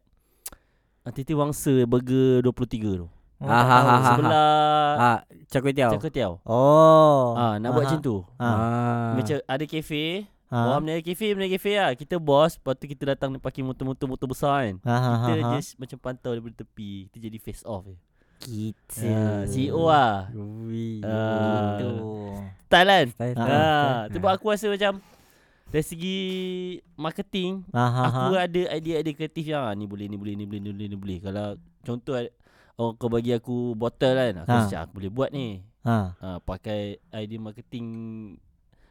uh, 1.03 1.11
Titi 1.11 1.33
Wangsa 1.33 1.72
Burger 1.85 2.44
23 2.44 3.00
tu 3.00 3.09
Oh, 3.40 3.48
Ah, 3.48 3.57
ha, 3.59 3.64
tahu. 3.74 3.81
ha, 3.83 3.96
ha. 3.96 4.11
Sebelah 4.11 4.92
Ah, 4.94 5.18
Char 5.48 5.61
Kway 5.61 5.72
Teow. 5.72 5.90
Cakap 5.90 6.12
Tiaw 6.12 6.33
Oh. 6.44 7.33
Ah, 7.35 7.57
Nak 7.57 7.72
buat 7.72 7.83
Aha. 7.83 7.90
macam 7.90 8.00
tu 8.00 8.16
Ha. 8.37 8.46
Ah. 8.46 9.11
Macam 9.16 9.37
ada 9.40 9.64
kafe 9.64 10.05
Ha. 10.46 10.57
Orang 10.66 10.83
berniaga 10.83 11.07
kafe 11.07 11.26
Berniaga 11.31 11.55
kafe 11.57 11.72
lah 11.72 11.90
Kita 11.94 12.18
bos 12.18 12.53
Lepas 12.53 12.74
tu 12.74 12.85
kita 12.85 13.07
datang 13.09 13.31
Pakai 13.37 13.62
motor-motor 13.62 14.05
Motor 14.05 14.26
besar 14.29 14.66
kan 14.66 14.76
Ha, 14.83 14.92
ha, 14.92 15.11
Kita 15.22 15.33
ha, 15.33 15.46
ha. 15.46 15.53
just 15.55 15.79
macam 15.79 15.96
pantau 15.96 16.31
daripada 16.31 16.59
tepi 16.59 17.07
Kita 17.07 17.22
jadi 17.22 17.38
face 17.38 17.62
off 17.64 17.87
je 17.87 17.96
Gitu. 18.40 19.05
uh, 19.05 19.44
CEO 19.46 19.85
lah 19.87 20.26
Ui. 20.33 20.98
Ah. 21.00 21.76
Gitu. 21.76 21.90
Style 22.66 22.88
kan 22.88 23.07
Style, 23.11 23.35
Ah, 23.35 23.40
style. 23.40 23.55
Ah, 23.55 24.00
Sebab 24.11 24.31
aku 24.33 24.46
rasa 24.48 24.66
macam 24.66 24.92
Dari 25.66 25.85
segi 25.87 26.18
Marketing 26.94 27.62
Ha, 27.70 27.85
ha, 27.87 28.03
Aku 28.05 28.35
ha. 28.35 28.44
ada 28.44 28.61
idea-idea 28.72 29.14
kreatif 29.14 29.44
yang 29.46 29.62
ah, 29.62 29.72
Ni 29.72 29.85
boleh, 29.85 30.05
ni 30.05 30.16
boleh, 30.16 30.35
ni 30.35 30.44
boleh, 30.44 30.61
ni 30.61 30.72
boleh, 30.72 30.88
ni 30.88 30.96
boleh 30.98 31.18
Kalau 31.20 31.46
contoh 31.81 32.18
Oh 32.81 32.97
kau 32.97 33.07
bagi 33.07 33.31
aku 33.31 33.75
botol 33.75 34.16
kan 34.16 34.33
Aku 34.40 34.49
Ha. 34.49 34.57
rasa 34.59 34.77
aku 34.81 34.97
boleh 34.97 35.12
buat 35.12 35.29
ni 35.31 35.61
Ha. 35.83 35.99
ha, 36.14 36.29
Pakai 36.38 36.97
idea 37.14 37.37
marketing 37.37 37.87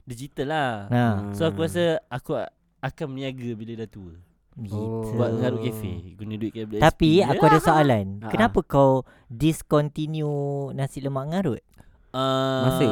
Digital 0.04 0.48
lah 0.48 0.72
Ha. 0.88 1.06
So 1.34 1.44
aku 1.44 1.66
rasa 1.66 1.98
Aku 2.08 2.38
akan 2.80 3.06
berniaga 3.10 3.50
bila 3.52 3.74
dah 3.76 3.90
tua 3.90 4.14
Gitu. 4.56 5.16
Buat 5.16 5.32
ngarut 5.36 5.62
kafe 5.64 6.14
Guna 6.14 6.34
duit 6.36 6.52
KBSP 6.52 6.82
Tapi 6.82 7.12
aku 7.24 7.44
ada 7.44 7.60
soalan. 7.60 8.20
Ha. 8.20 8.30
Kenapa 8.30 8.60
kau 8.62 9.08
discontinue 9.32 10.70
nasi 10.72 11.00
lemak 11.00 11.26
ngarut? 11.28 11.64
uh, 12.12 12.62
Masa? 12.64 12.88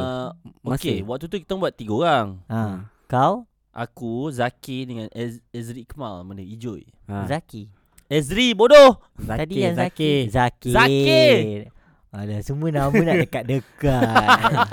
Okay 0.66 1.02
Masa? 1.02 1.08
Waktu 1.08 1.26
tu 1.28 1.38
kita 1.38 1.54
buat 1.54 1.74
tiga 1.74 1.94
orang 1.96 2.28
Ha. 2.48 2.90
Kau 3.06 3.46
Aku 3.70 4.30
Zaki 4.30 4.86
dengan 4.86 5.06
Ez- 5.12 5.44
Ezri 5.50 5.84
Kemal 5.84 6.24
Mana 6.24 6.42
Ijoy 6.42 6.82
Ah. 7.06 7.24
Zaki. 7.24 7.70
Ezri 8.08 8.56
bodoh 8.56 9.04
Zaki, 9.20 9.40
Tadi 9.44 9.56
yang 9.60 9.76
Zaki. 9.76 10.14
Zaki. 10.32 10.72
Zaki. 10.72 11.26
Alah 12.08 12.40
semua 12.40 12.72
nama 12.72 12.96
nak 12.96 13.16
dekat-dekat. 13.28 14.28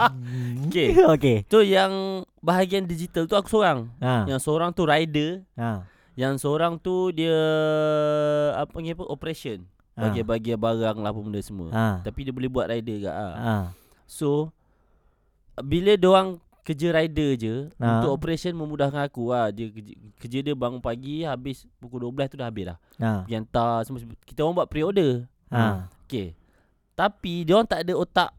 Okay. 0.65 0.97
okay. 1.07 1.37
Tu 1.47 1.71
yang 1.71 2.23
Bahagian 2.39 2.87
digital 2.87 3.27
tu 3.27 3.35
aku 3.35 3.51
seorang 3.51 3.91
Ha. 3.99 4.25
Yang 4.31 4.41
seorang 4.47 4.71
tu 4.71 4.87
rider 4.87 5.43
Ha. 5.59 5.83
Yang 6.15 6.47
seorang 6.47 6.79
tu 6.79 7.11
dia 7.11 7.35
Apa 8.55 8.71
panggil 8.71 8.95
apa 8.95 9.05
Operation 9.11 9.59
Ha. 9.95 10.11
Bagian-bagian 10.11 10.59
barang 10.59 10.99
lah 10.99 11.11
apa 11.11 11.21
benda 11.21 11.43
semua 11.43 11.69
Ha. 11.75 11.87
Tapi 12.07 12.27
dia 12.27 12.33
boleh 12.35 12.51
buat 12.51 12.71
rider 12.71 13.03
ke 13.03 13.11
ah. 13.11 13.35
Ha. 13.35 13.55
So 14.07 14.55
Bila 15.59 15.99
diorang 15.99 16.39
kerja 16.65 16.89
rider 16.91 17.31
je 17.37 17.55
Ha. 17.77 18.01
Untuk 18.01 18.11
operation 18.15 18.53
memudahkan 18.53 19.05
aku 19.05 19.29
lah 19.29 19.49
dia 19.49 19.69
kerja, 19.69 19.93
kerja 20.17 20.39
dia 20.41 20.55
bangun 20.55 20.81
pagi 20.81 21.21
Habis 21.23 21.69
pukul 21.77 22.09
12 22.09 22.25
tu 22.27 22.37
dah 22.37 22.49
habis 22.49 22.65
dah 22.67 22.79
Ha. 22.97 23.11
Pergi 23.23 23.35
hantar 23.35 23.85
semua 23.85 24.01
Kita 24.19 24.41
orang 24.41 24.57
buat 24.57 24.69
pre-order 24.69 25.29
Ha. 25.47 25.87
Okay 26.03 26.33
Tapi 26.93 27.45
diorang 27.45 27.65
tak 27.65 27.85
ada 27.85 27.93
otak 27.93 28.31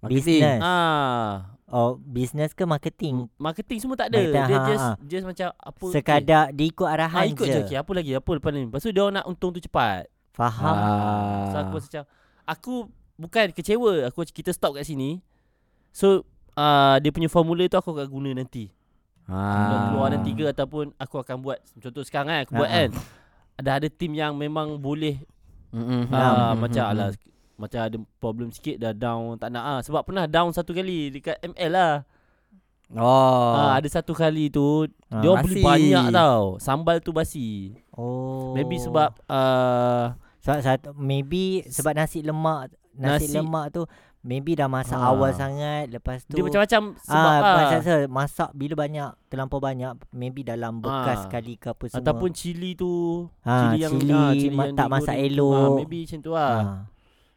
Marketing. 0.00 0.42
Business. 0.42 0.58
Ah, 0.60 1.30
Oh, 1.68 1.94
business 1.96 2.50
ke 2.50 2.64
marketing? 2.64 3.30
Marketing 3.34 3.78
semua 3.78 3.94
tak 3.94 4.08
ada 4.08 4.18
Marketing, 4.18 4.44
Dia 4.44 4.58
ha, 4.58 4.66
just 4.66 4.82
ha. 4.82 4.92
Just 5.02 5.24
macam 5.24 5.48
apa 5.54 5.84
Sekadar 5.88 6.44
dia 6.50 6.66
ikut 6.66 6.82
okay. 6.82 6.94
arahan 6.96 7.22
ah, 7.22 7.30
ikut 7.30 7.46
je. 7.46 7.52
je. 7.54 7.60
Okay, 7.62 7.76
apa 7.76 7.90
lagi 7.92 8.10
Apa 8.12 8.30
lepas 8.32 8.50
ni 8.50 8.64
Lepas 8.64 8.80
tu 8.80 8.90
diorang 8.90 9.14
nak 9.14 9.24
untung 9.24 9.50
tu 9.50 9.60
cepat 9.60 10.08
Faham. 10.32 10.76
So 11.46 11.54
Ah. 11.54 11.62
aku 11.62 11.76
macam 11.78 12.02
Aku 12.44 12.72
bukan 13.14 13.46
kecewa 13.50 13.92
aku 14.04 14.24
kita 14.26 14.50
stop 14.50 14.74
kat 14.74 14.82
sini. 14.82 15.20
So 15.90 16.24
uh, 16.54 16.96
dia 16.98 17.10
punya 17.10 17.26
formula 17.26 17.64
tu 17.64 17.76
aku 17.76 17.92
akan 17.92 18.08
guna 18.08 18.30
nanti. 18.34 18.68
Ah. 19.24 19.88
Keluar 19.88 20.10
dan 20.10 20.20
tiga 20.22 20.50
ataupun 20.50 20.90
aku 20.94 21.16
akan 21.16 21.36
buat 21.40 21.58
contoh 21.78 22.02
sekarang 22.02 22.28
kan 22.28 22.38
aku 22.42 22.52
buat 22.54 22.66
Ah, 22.66 22.74
ah. 22.74 22.80
kan. 22.82 22.90
Ada 23.54 23.70
ada 23.78 23.88
tim 23.88 24.12
yang 24.12 24.34
memang 24.34 24.76
boleh 24.76 25.22
Mm-mm. 25.70 26.10
ah, 26.10 26.52
Mm, 26.52 26.58
macam 26.58 26.82
mm, 26.82 26.92
alah 26.92 27.08
mm. 27.10 27.20
macam 27.54 27.80
ada 27.80 27.96
problem 28.18 28.48
sikit 28.50 28.76
dah 28.76 28.90
down 28.90 29.38
tak 29.38 29.48
nak 29.48 29.62
ah 29.62 29.78
sebab 29.80 30.02
pernah 30.02 30.26
down 30.26 30.50
satu 30.50 30.72
kali 30.72 31.08
dekat 31.10 31.38
ML 31.40 31.70
lah. 31.70 31.92
Oh. 32.92 33.54
Ah 33.54 33.78
ada 33.78 33.86
satu 33.86 34.12
kali 34.12 34.48
tu 34.48 34.84
Ah, 35.08 35.22
dia 35.22 35.32
beli 35.38 35.62
banyak 35.62 36.10
tau. 36.10 36.58
Sambal 36.58 36.98
tu 36.98 37.14
basi. 37.14 37.72
Oh. 37.94 38.52
Maybe 38.52 38.76
sebab 38.76 39.16
uh, 39.26 40.12
satu 40.42 40.92
maybe 40.92 41.62
sebab 41.64 41.94
nasi 41.94 42.20
lemak 42.20 42.74
nasi, 42.92 43.30
Nasi- 43.30 43.32
lemak 43.32 43.70
tu 43.70 43.82
maybe 44.22 44.54
dah 44.54 44.66
masak 44.66 44.94
Ah. 44.94 45.10
awal 45.10 45.30
sangat 45.32 45.86
lepas 45.88 46.22
tu 46.22 46.32
dia 46.32 46.42
macam-macam 46.42 46.82
sebab 46.96 47.32
ah, 47.36 47.56
macam 47.58 47.78
saya 47.80 48.06
masak 48.06 48.50
bila 48.52 48.74
banyak 48.76 49.10
terlampau 49.26 49.58
banyak 49.58 49.92
maybe 50.10 50.42
dalam 50.42 50.78
bekas 50.78 51.18
Ah. 51.18 51.22
sekali 51.26 51.54
ke 51.54 51.68
apa 51.68 51.84
semua 51.86 52.00
ataupun 52.00 52.30
cili 52.30 52.72
tu 52.72 53.26
ah, 53.42 53.68
cili 53.68 53.78
yang 53.80 53.92
cili, 53.92 54.12
ah, 54.12 54.30
cili 54.32 54.48
ma- 54.48 54.64
yang 54.64 54.74
tak 54.74 54.86
masak 54.88 55.14
digoreng 55.16 55.26
tu, 55.28 55.34
elok 55.34 55.52
ah, 55.52 55.70
maybe 55.76 55.98
macam 56.00 56.20
tu 56.20 56.32
lah. 56.32 56.54
ah. 56.56 56.80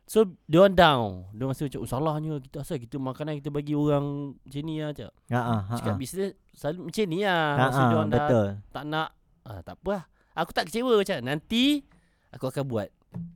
So 0.05 0.19
dia 0.45 0.61
orang 0.61 0.77
down. 0.77 1.09
Dia 1.33 1.43
rasa 1.43 1.65
macam 1.65 1.79
oh, 1.81 1.89
salahnya 1.89 2.31
kita 2.39 2.57
asal 2.61 2.77
kita 2.77 2.95
makanan 2.95 3.41
kita 3.41 3.49
bagi 3.49 3.73
orang 3.73 4.05
macam 4.37 4.61
ni 4.61 4.77
lah 4.77 4.93
cak. 4.93 5.09
Ah, 5.27 5.35
ah, 5.35 5.41
ah, 5.65 5.75
Cakap 5.75 5.93
ah. 5.93 5.97
bisnes 5.97 6.31
selalu 6.53 6.79
macam 6.85 7.05
ni 7.07 7.19
lah. 7.19 7.33
Ah, 7.33 7.57
Masa 7.59 7.73
ah, 7.75 7.81
dia 7.83 7.95
orang 7.95 8.07
dah 8.07 8.19
betul 8.21 8.47
tak 8.69 8.83
nak 8.85 9.09
ah, 9.41 9.59
tak 9.59 9.75
apa 9.75 9.89
lah. 9.91 10.03
Aku 10.35 10.51
tak 10.51 10.63
kecewa 10.67 10.93
macam 10.93 11.17
nanti 11.19 11.63
aku 12.29 12.45
akan 12.45 12.63
buat. 12.63 12.89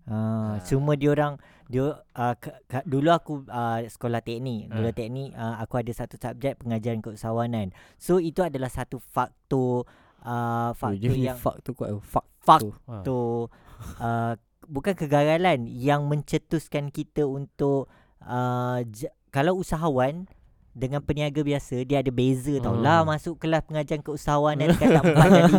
Ah, 0.05 0.13
Ah. 0.13 0.53
cuma 0.61 0.93
dia 0.93 1.09
orang 1.09 1.41
dia 1.69 1.85
uh, 2.01 2.35
ke, 2.35 2.49
ke, 2.65 2.81
dulu 2.83 3.09
aku 3.09 3.33
uh, 3.45 3.85
sekolah 3.85 4.19
teknik. 4.19 4.67
Dulu 4.67 4.89
Ah. 4.89 4.95
teknik 4.95 5.29
uh, 5.31 5.61
aku 5.61 5.77
ada 5.77 5.91
satu 5.93 6.17
subjek 6.17 6.57
pengajaran 6.57 6.99
keusahawanan. 6.99 7.69
So 7.95 8.17
itu 8.17 8.41
adalah 8.41 8.67
satu 8.67 8.97
faktor 8.97 9.85
uh, 10.19 10.33
Oh, 10.67 10.73
faktor 10.73 10.97
punya 11.07 11.31
yang 11.31 11.39
tu 11.61 11.71
kuat. 11.71 11.93
Tu. 11.93 12.69
Ah. 12.89 13.05
tu 13.05 13.45
uh, 14.01 14.33
bukan 14.65 14.93
kegagalan 14.93 15.69
yang 15.69 16.05
mencetuskan 16.05 16.89
kita 16.89 17.23
untuk 17.23 17.85
uh, 18.19 18.81
j- 18.83 19.13
kalau 19.29 19.53
usahawan 19.55 20.25
dengan 20.71 20.99
peniaga 20.99 21.39
biasa 21.39 21.81
dia 21.81 21.99
ada 21.99 22.09
beza 22.09 22.55
tau 22.57 22.73
Hmm. 22.73 22.81
lah 22.81 23.01
masuk 23.03 23.35
kelas 23.37 23.63
pengajaran 23.63 23.99
keusahawanan 23.99 24.67
tingkatan 24.71 25.03
4 25.03 25.27
dan 25.27 25.43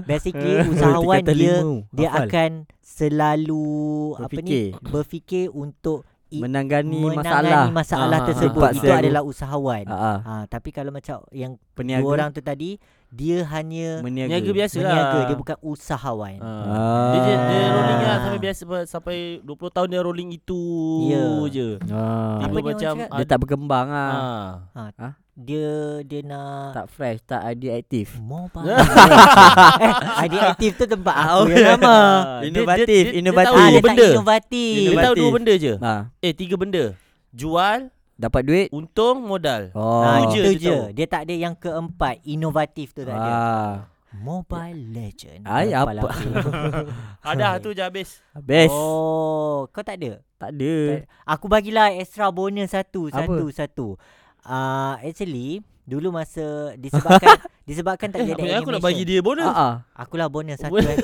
5 0.00 0.04
basically 0.04 0.54
usahawan 0.68 1.20
dia 1.22 1.34
lima. 1.58 1.84
dia 1.90 2.08
Hafal. 2.08 2.24
akan 2.24 2.50
selalu 2.80 3.66
apa 4.14 4.22
Berfikir. 4.28 4.64
ni 4.70 4.82
berfikir 4.84 5.46
untuk 5.50 5.98
i- 6.28 6.38
menangani 6.38 7.02
masalah. 7.08 7.40
menangani 7.40 7.72
masalah 7.72 8.18
Ah, 8.18 8.26
tersebut 8.26 8.60
empat 8.62 8.72
itu 8.74 8.84
sel. 8.84 8.98
adalah 8.98 9.22
usahawan 9.22 9.84
Ah, 9.86 9.96
ah. 9.96 10.18
ha, 10.20 10.32
tapi 10.46 10.70
kalau 10.70 10.90
macam 10.90 11.24
yang 11.30 11.56
Peniaga. 11.72 12.00
dua 12.00 12.10
orang 12.12 12.30
tu 12.30 12.40
tadi 12.40 12.76
dia 13.10 13.40
hanya 13.46 14.00
Meniaga. 14.00 14.28
Niaga 14.30 14.50
biasa 14.52 14.76
lah. 14.76 14.84
meniaga 14.86 15.18
dia 15.24 15.36
bukan 15.38 15.56
usahawan 15.62 16.36
Ah. 16.38 17.08
Dia, 17.08 17.20
dia, 17.22 17.34
dia 17.38 17.56
Ah. 17.58 17.72
rolling 17.72 18.00
lah 18.02 18.16
sampai 18.18 18.40
biasa 18.40 18.62
sampai 18.84 19.16
20 19.40 19.48
tahun 19.70 19.88
dia 19.88 20.00
rolling 20.02 20.30
itu 20.30 20.62
Ya. 21.06 21.24
je. 21.48 21.68
Ah. 21.86 22.42
Apa 22.42 22.52
macam 22.54 22.76
cakap? 22.76 23.08
Dia 23.10 23.24
tak 23.24 23.38
berkembang 23.38 23.88
ah. 23.88 24.12
ah. 24.92 25.12
dia 25.34 25.70
dia 26.02 26.20
nak 26.20 26.74
Tak 26.74 26.86
fresh, 26.90 27.22
tak 27.22 27.46
idea 27.46 27.72
aktif. 27.74 28.18
mobile 28.18 28.74
eh, 29.80 29.94
idea 30.20 30.50
aktif 30.50 30.74
tu 30.74 30.84
tempat 30.84 31.14
aku 31.14 31.48
yang 31.48 31.78
nama 31.78 31.86
Ah, 31.86 32.02
dia- 32.40 32.50
Inovatif, 32.52 32.84
dia- 32.84 32.98
dia- 32.98 33.06
dia 33.08 33.20
inovatif. 33.20 33.46
tahu 33.46 33.54
ah, 33.54 33.62
dua 33.62 33.70
dia 33.70 33.78
tak 33.78 33.86
benda. 33.88 34.06
inovatif 34.10 34.74
Dia 34.74 34.82
tahu 34.82 34.90
Inovatif. 34.90 35.22
dua 35.22 35.30
benda 35.32 35.52
je. 35.56 35.72
Ah, 35.80 36.00
Eh 36.18 36.32
tiga 36.32 36.54
benda. 36.54 36.84
Jual, 37.30 37.78
dapat 38.18 38.42
duit. 38.42 38.68
untung, 38.74 39.22
modal. 39.24 39.70
Oh. 39.72 40.02
Ah, 40.02 40.26
Tu 40.26 40.34
je 40.34 40.40
itu 40.42 40.50
dia 40.50 40.58
je. 40.58 40.74
tahu. 40.74 40.82
Dia 40.92 41.06
tak 41.06 41.22
ada 41.24 41.34
yang 41.38 41.54
keempat, 41.54 42.14
inovatif 42.26 42.90
tu 42.90 43.06
tak 43.06 43.14
ada. 43.14 43.30
Ah. 43.30 43.72
Mobile 44.08 44.80
Legend. 44.90 45.44
Ay, 45.44 45.70
apa? 45.70 45.92
kepala 45.92 46.00
aku. 46.08 46.28
Ada 47.28 47.60
tu 47.60 47.76
je 47.76 47.82
habis. 47.84 48.24
Habis. 48.32 48.72
Oh, 48.72 49.68
kau 49.68 49.84
tak 49.84 50.00
ada? 50.00 50.24
Tak 50.40 50.56
ada. 50.56 51.04
Aku 51.28 51.44
bagilah 51.44 51.92
extra 51.92 52.32
bonus 52.32 52.72
satu, 52.72 53.12
Apa? 53.12 53.20
satu, 53.20 53.44
satu. 53.52 53.86
Uh, 54.42 54.96
actually, 55.04 55.60
dulu 55.88 56.12
masa 56.12 56.44
disebabkan 56.76 57.40
disebabkan 57.68 58.08
tak 58.08 58.20
Eh, 58.20 58.26
jadi 58.28 58.42
animation. 58.44 58.60
aku 58.60 58.70
nak 58.70 58.82
bagi 58.82 59.02
dia 59.02 59.20
bonus? 59.20 59.48
Ah, 59.48 59.56
ah. 59.56 59.74
Akulah 59.96 60.28
bonus 60.28 60.60
satu 60.60 60.76
Bonus. 60.76 60.92
eh. 60.94 61.00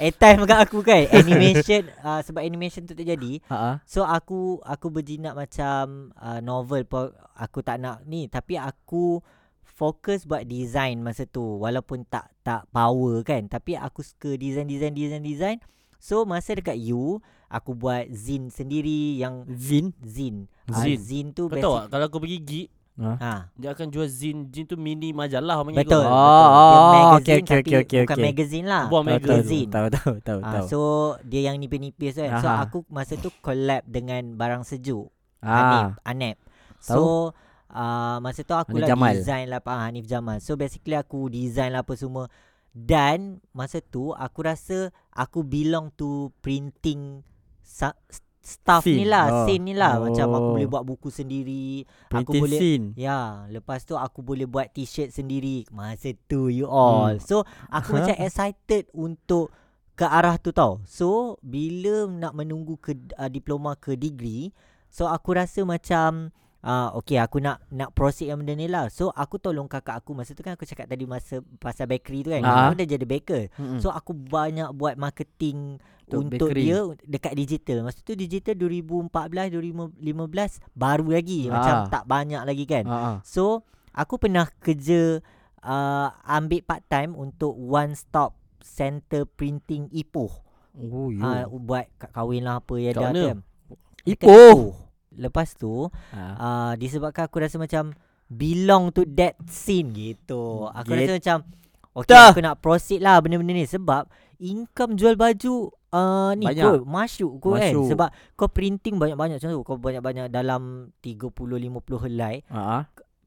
Airtime 0.00 0.40
kat 0.42 0.58
aku 0.58 0.80
kan. 0.80 1.04
Animation 1.06 1.82
uh, 2.00 2.20
sebab 2.26 2.40
animation 2.40 2.82
tu 2.82 2.92
tak 2.92 3.04
jadi. 3.06 3.44
Ah. 3.46 3.84
So 3.84 4.02
aku 4.02 4.56
aku 4.62 4.88
berjinak 4.88 5.32
macam 5.32 6.10
uh, 6.16 6.40
novel 6.40 6.82
pun 6.82 7.12
aku 7.34 7.60
tak 7.60 7.76
nak 7.76 8.00
ni 8.02 8.24
tapi 8.26 8.56
aku 8.56 9.20
fokus 9.62 10.24
buat 10.24 10.44
design 10.44 11.00
masa 11.00 11.24
tu 11.24 11.58
walaupun 11.58 12.04
tak 12.04 12.32
tak 12.40 12.68
power 12.68 13.20
kan 13.20 13.44
tapi 13.46 13.74
aku 13.74 14.00
suka 14.00 14.34
design 14.34 14.64
design 14.64 14.92
design 14.92 15.20
design 15.20 15.56
so 15.96 16.22
masa 16.22 16.52
dekat 16.52 16.76
U 16.88 17.18
aku 17.48 17.72
buat 17.72 18.04
zin 18.08 18.46
sendiri 18.46 19.16
yang 19.16 19.48
Zin. 19.48 19.90
zin 19.98 20.46
Zin. 20.68 20.92
uh, 20.92 20.98
zin 20.98 21.26
tu 21.30 21.46
Kau 21.46 21.56
tahu 21.58 21.74
tak 21.78 21.84
kalau 21.90 22.06
kau 22.08 22.20
pergi 22.20 22.38
gig 22.40 22.68
ha 23.00 23.48
dia 23.56 23.72
akan 23.72 23.88
jual 23.88 24.04
zin 24.04 24.52
Zin 24.52 24.68
tu 24.68 24.76
mini 24.76 25.16
majalah 25.16 25.58
orang 25.58 25.72
panggil 25.72 25.88
betul, 25.88 26.04
kau. 26.04 26.12
Oh, 26.12 26.44
betul. 26.44 26.68
Dia 26.68 26.92
magazine 26.92 27.16
okay, 27.16 27.32
okay, 27.32 27.40
tapi 27.40 27.60
okay, 27.64 27.78
okay, 27.80 28.00
bukan 28.04 28.16
okay. 28.16 28.26
magazine 28.28 28.66
lah 28.68 28.82
Tahu, 28.84 28.92
tahu, 28.92 29.08
magazine 29.08 29.68
tahu, 29.72 29.86
tahu, 29.88 30.14
tahu, 30.20 30.40
Ah, 30.44 30.52
tahu. 30.52 30.66
so 30.68 30.78
dia 31.24 31.40
yang 31.48 31.56
nipis-nipis 31.56 32.14
kan. 32.20 32.30
So 32.38 32.48
aku 32.52 32.78
masa 32.92 33.16
tu 33.16 33.32
collab 33.40 33.82
dengan 33.88 34.36
barang 34.36 34.62
sejuk. 34.62 35.08
Ah. 35.40 35.48
Hanif, 35.56 35.84
Anep. 36.04 36.36
So 36.78 37.32
uh, 37.72 38.16
masa 38.20 38.44
tu 38.44 38.52
aku 38.52 38.76
Hanif 38.76 38.84
lah 38.84 38.88
Jamal. 38.92 39.12
design 39.16 39.44
lah 39.48 39.60
ah, 39.64 39.88
Hanif 39.88 40.04
Jamal. 40.04 40.38
So 40.44 40.54
basically 40.54 40.94
aku 40.94 41.32
design 41.32 41.72
lah 41.72 41.82
apa 41.82 41.96
semua. 41.96 42.28
Dan 42.72 43.40
masa 43.52 43.80
tu 43.80 44.12
aku 44.12 44.44
rasa 44.44 44.92
aku 45.08 45.40
belong 45.40 45.92
to 45.96 46.28
printing 46.40 47.20
sa- 47.60 47.96
staff 48.42 48.82
ni 48.82 49.06
Scene. 49.06 49.08
lah, 49.08 49.26
Oh. 49.30 49.46
scene 49.46 49.62
ni 49.62 49.72
lah. 49.72 50.02
Macam 50.02 50.26
aku 50.28 50.48
Oh. 50.50 50.52
boleh 50.58 50.66
buat 50.66 50.82
buku 50.82 51.08
sendiri. 51.08 51.86
Aku 51.86 52.10
Printing 52.10 52.42
boleh 52.42 52.58
scene. 52.58 52.84
Ya, 52.98 53.46
lepas 53.46 53.86
tu 53.86 53.94
aku 53.94 54.18
boleh 54.20 54.50
buat 54.50 54.66
t-shirt 54.68 55.14
sendiri 55.14 55.62
masa 55.70 56.10
tu 56.26 56.50
you 56.50 56.66
all. 56.66 57.14
Hmm. 57.16 57.22
So 57.22 57.46
aku 57.70 57.94
macam 58.02 58.18
excited 58.18 58.90
untuk 58.90 59.54
ke 59.94 60.02
arah 60.02 60.42
tu 60.42 60.50
tau. 60.50 60.82
So 60.84 61.38
bila 61.38 62.10
nak 62.10 62.34
menunggu 62.34 62.74
ke 62.76 62.98
uh, 63.14 63.30
diploma 63.30 63.78
ke 63.78 63.94
degree, 63.94 64.50
so 64.90 65.06
aku 65.06 65.38
rasa 65.38 65.62
macam 65.62 66.34
uh, 66.62 66.88
okay 66.94 67.18
aku 67.18 67.42
nak 67.42 67.62
nak 67.68 67.92
proceed 67.92 68.30
yang 68.30 68.40
benda 68.40 68.54
ni 68.54 68.66
lah. 68.66 68.88
So 68.88 69.10
aku 69.10 69.38
tolong 69.38 69.66
kakak 69.66 70.00
aku 70.00 70.14
masa 70.14 70.32
tu 70.32 70.40
kan 70.40 70.54
aku 70.54 70.64
cakap 70.64 70.86
tadi 70.86 71.04
masa 71.04 71.42
pasal 71.58 71.90
bakery 71.90 72.22
tu 72.22 72.30
kan. 72.32 72.42
Ah. 72.42 72.70
Aku 72.70 72.78
dah 72.78 72.86
jadi 72.86 73.04
baker. 73.06 73.42
Mm-mm. 73.58 73.78
So 73.82 73.90
aku 73.90 74.14
banyak 74.14 74.70
buat 74.72 74.94
marketing 74.96 75.82
Untuk 76.06 76.28
untuk, 76.28 76.48
bakery. 76.50 76.64
dia 76.68 76.78
dekat 77.06 77.32
digital. 77.34 77.78
Masa 77.82 77.98
tu 78.00 78.14
digital 78.14 78.54
2014 78.54 79.08
2015 80.00 80.60
baru 80.72 81.06
lagi 81.08 81.40
macam 81.48 81.74
Ah. 81.74 81.86
tak 81.90 82.04
banyak 82.06 82.42
lagi 82.42 82.64
kan. 82.64 82.84
Ah, 82.86 82.94
ah. 82.94 83.16
So 83.26 83.66
aku 83.92 84.16
pernah 84.16 84.48
kerja 84.60 85.20
uh, 85.60 86.08
ambil 86.24 86.60
part 86.62 86.82
time 86.86 87.12
untuk 87.12 87.52
one 87.54 87.92
stop 87.92 88.34
center 88.62 89.26
printing 89.26 89.90
Ipoh. 89.90 90.30
Oh. 90.72 91.12
Uh, 91.12 91.44
buat 91.60 91.84
kat 91.98 92.10
kahwin 92.14 92.48
lah 92.48 92.62
apa 92.62 92.74
yang 92.78 92.94
dah 92.94 93.10
tu 93.12 93.24
kan. 93.28 93.38
Dekat 94.02 94.28
Ipoh. 94.28 94.60
Lepas 95.14 95.54
tu 95.54 95.88
Ah. 96.10 96.34
uh, 96.34 96.72
disebabkan 96.74 97.26
aku 97.26 97.38
rasa 97.38 97.56
macam 97.56 97.92
belong 98.26 98.90
to 98.90 99.04
that 99.10 99.36
scene 99.44 99.90
gitu. 99.90 100.66
Aku 100.68 100.88
Get- 100.88 101.06
rasa 101.06 101.12
macam 101.14 101.38
Okay 101.92 102.08
Dah. 102.08 102.32
aku 102.32 102.40
nak 102.40 102.56
proceed 102.58 102.98
lah 102.98 103.20
benda-benda 103.20 103.52
ni 103.52 103.68
sebab 103.68 104.08
income 104.40 104.96
jual 104.96 105.12
baju 105.12 105.68
uh, 105.92 106.32
ni 106.32 106.48
Banyak. 106.48 106.64
kot 106.64 106.80
masyuk 106.82 107.32
kot 107.36 107.60
kan 107.60 107.68
sebab 107.84 108.08
kau 108.32 108.48
printing 108.48 108.96
banyak-banyak 108.96 109.36
contoh 109.36 109.60
kau 109.60 109.76
banyak-banyak 109.76 110.32
dalam 110.32 110.88
30 110.98 111.28
50 111.28 111.68
helai 112.00 112.40
Ah, 112.48 112.80
ah. 112.80 112.82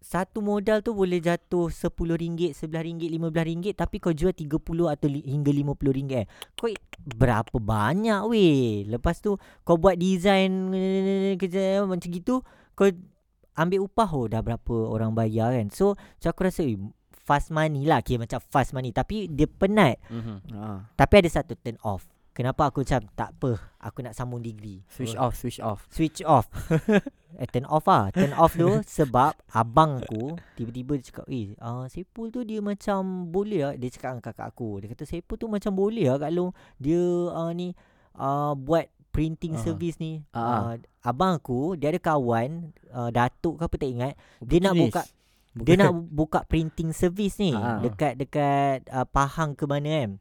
Satu 0.06 0.38
modal 0.38 0.86
tu 0.86 0.94
boleh 0.94 1.18
jatuh 1.18 1.66
RM10, 1.66 2.54
RM11, 2.54 3.10
RM15 3.10 3.74
tapi 3.74 3.98
kau 3.98 4.14
jual 4.14 4.30
30 4.30 4.62
atau 4.86 5.08
li- 5.10 5.26
hingga 5.26 5.50
RM50. 5.50 6.30
Kau 6.54 6.70
i- 6.70 6.78
berapa 7.02 7.58
banyak 7.58 8.22
weh. 8.30 8.86
Lepas 8.86 9.18
tu 9.18 9.34
kau 9.62 9.76
buat 9.76 9.98
design 9.98 10.70
eh, 10.72 11.34
kerja 11.36 11.82
macam 11.82 12.06
gitu, 12.06 12.46
kau 12.72 12.86
ambil 13.56 13.82
upah 13.82 14.10
oh 14.14 14.30
dah 14.30 14.46
berapa 14.46 14.76
orang 14.86 15.10
bayar 15.12 15.58
kan. 15.58 15.74
So, 15.74 15.98
so 16.16 16.30
aku 16.30 16.46
rasa 16.46 16.62
eh, 16.62 16.78
fast 17.26 17.50
money 17.50 17.90
lah 17.90 18.06
kira 18.06 18.22
macam 18.22 18.38
fast 18.40 18.78
money 18.78 18.94
tapi 18.94 19.26
dia 19.26 19.50
penat. 19.50 19.98
Mhm. 20.08 20.54
Ah. 20.54 20.86
Tapi 20.94 21.14
ada 21.18 21.30
satu 21.34 21.58
turn 21.58 21.82
off. 21.82 22.06
Kenapa 22.30 22.68
aku 22.68 22.84
macam 22.84 23.00
tak 23.16 23.32
apa, 23.34 23.58
aku 23.80 24.04
nak 24.04 24.12
sambung 24.12 24.44
degree. 24.44 24.84
Switch 24.86 25.16
off, 25.18 25.34
switch 25.34 25.58
off. 25.58 25.88
Switch 25.90 26.20
off 26.22 26.46
Eh 27.40 27.48
turn 27.52 27.68
off 27.68 27.86
lah 27.86 28.10
Turn 28.16 28.32
off 28.36 28.56
tu 28.56 28.80
Sebab 29.00 29.36
Abang 29.52 30.00
aku 30.00 30.40
Tiba-tiba 30.56 30.96
dia 31.00 31.06
cakap 31.12 31.26
Eh 31.28 31.56
uh, 31.60 31.84
Sepul 31.88 32.32
tu 32.32 32.48
dia 32.48 32.64
macam 32.64 33.28
Boleh 33.28 33.60
lah 33.68 33.74
Dia 33.76 33.92
cakap 33.92 34.16
dengan 34.16 34.24
kakak 34.24 34.48
aku 34.56 34.70
Dia 34.80 34.88
kata 34.96 35.04
Sepul 35.04 35.36
tu 35.36 35.52
macam 35.52 35.72
boleh 35.76 36.12
lah 36.12 36.18
Kalau 36.18 36.56
dia 36.80 37.02
uh, 37.32 37.52
ni 37.52 37.76
uh, 38.16 38.56
Buat 38.56 38.92
printing 39.16 39.56
Ah. 39.56 39.64
service 39.64 39.96
ni. 39.96 40.28
Ah. 40.36 40.76
Uh, 40.76 40.84
abang 41.08 41.40
aku 41.40 41.80
dia 41.80 41.88
ada 41.88 42.04
kawan 42.04 42.76
uh, 42.92 43.08
datuk 43.16 43.56
ke 43.56 43.64
apa 43.64 43.76
tak 43.80 43.88
ingat. 43.88 44.14
Dia 44.44 44.60
nak 44.60 44.76
buka 44.76 45.02
dia 45.56 45.76
nak 45.80 45.96
buka 46.20 46.44
printing 46.44 46.92
service 46.92 47.40
ni 47.40 47.56
Ah. 47.56 47.80
dekat 47.80 48.20
dekat 48.20 48.84
uh, 48.92 49.08
Pahang 49.08 49.56
ke 49.56 49.64
mana 49.64 49.88
kan. 49.88 50.12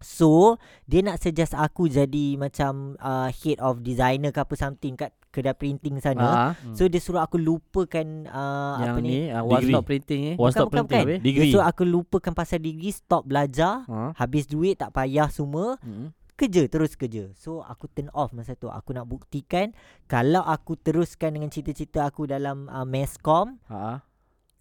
So, 0.00 0.56
dia 0.88 1.04
nak 1.04 1.20
suggest 1.20 1.52
aku 1.52 1.84
jadi 1.92 2.40
macam 2.40 2.96
uh, 3.04 3.28
head 3.28 3.60
of 3.60 3.84
designer 3.84 4.32
ke 4.32 4.40
apa 4.40 4.56
something 4.56 4.96
kat 4.96 5.12
kedai 5.30 5.54
printing 5.54 5.96
sana. 5.98 6.52
Hmm. 6.52 6.74
So 6.74 6.84
dia 6.84 6.98
suruh 6.98 7.18
aku 7.18 7.38
lupakan 7.38 8.06
uh, 8.26 8.74
yang 8.78 8.92
apa 8.92 9.00
ni? 9.00 9.08
ni 9.08 9.20
uh, 9.28 9.40
one 9.40 9.58
Degree. 9.58 9.70
stop 9.70 9.84
printing 9.84 10.20
ni. 10.20 10.32
One 10.32 10.36
bukan, 10.36 10.52
stop 10.52 10.66
bukan, 10.66 10.74
printing 10.76 10.90
bukan. 10.90 11.02
habis. 11.06 11.18
Dia 11.18 11.26
Degree. 11.32 11.50
suruh 11.50 11.64
aku 11.64 11.82
lupakan 11.84 12.32
pasal 12.32 12.58
degree, 12.58 12.90
stop 12.90 13.22
belajar, 13.24 13.82
Ha. 13.84 14.14
habis 14.16 14.44
duit 14.44 14.76
tak 14.76 14.90
payah 14.90 15.26
semua, 15.28 15.78
Hmm. 15.80 16.10
kerja 16.34 16.66
terus 16.66 16.92
kerja. 16.92 17.30
So 17.34 17.62
aku 17.62 17.86
turn 17.86 18.10
off 18.10 18.30
masa 18.30 18.52
tu. 18.52 18.66
Aku 18.66 18.90
nak 18.90 19.04
buktikan 19.04 19.70
kalau 20.04 20.42
aku 20.42 20.74
teruskan 20.74 21.32
dengan 21.32 21.48
cita-cita 21.48 22.04
aku 22.04 22.24
dalam 22.24 22.66
uh, 22.66 22.82
masscom, 22.82 23.54
Ha. 23.66 24.02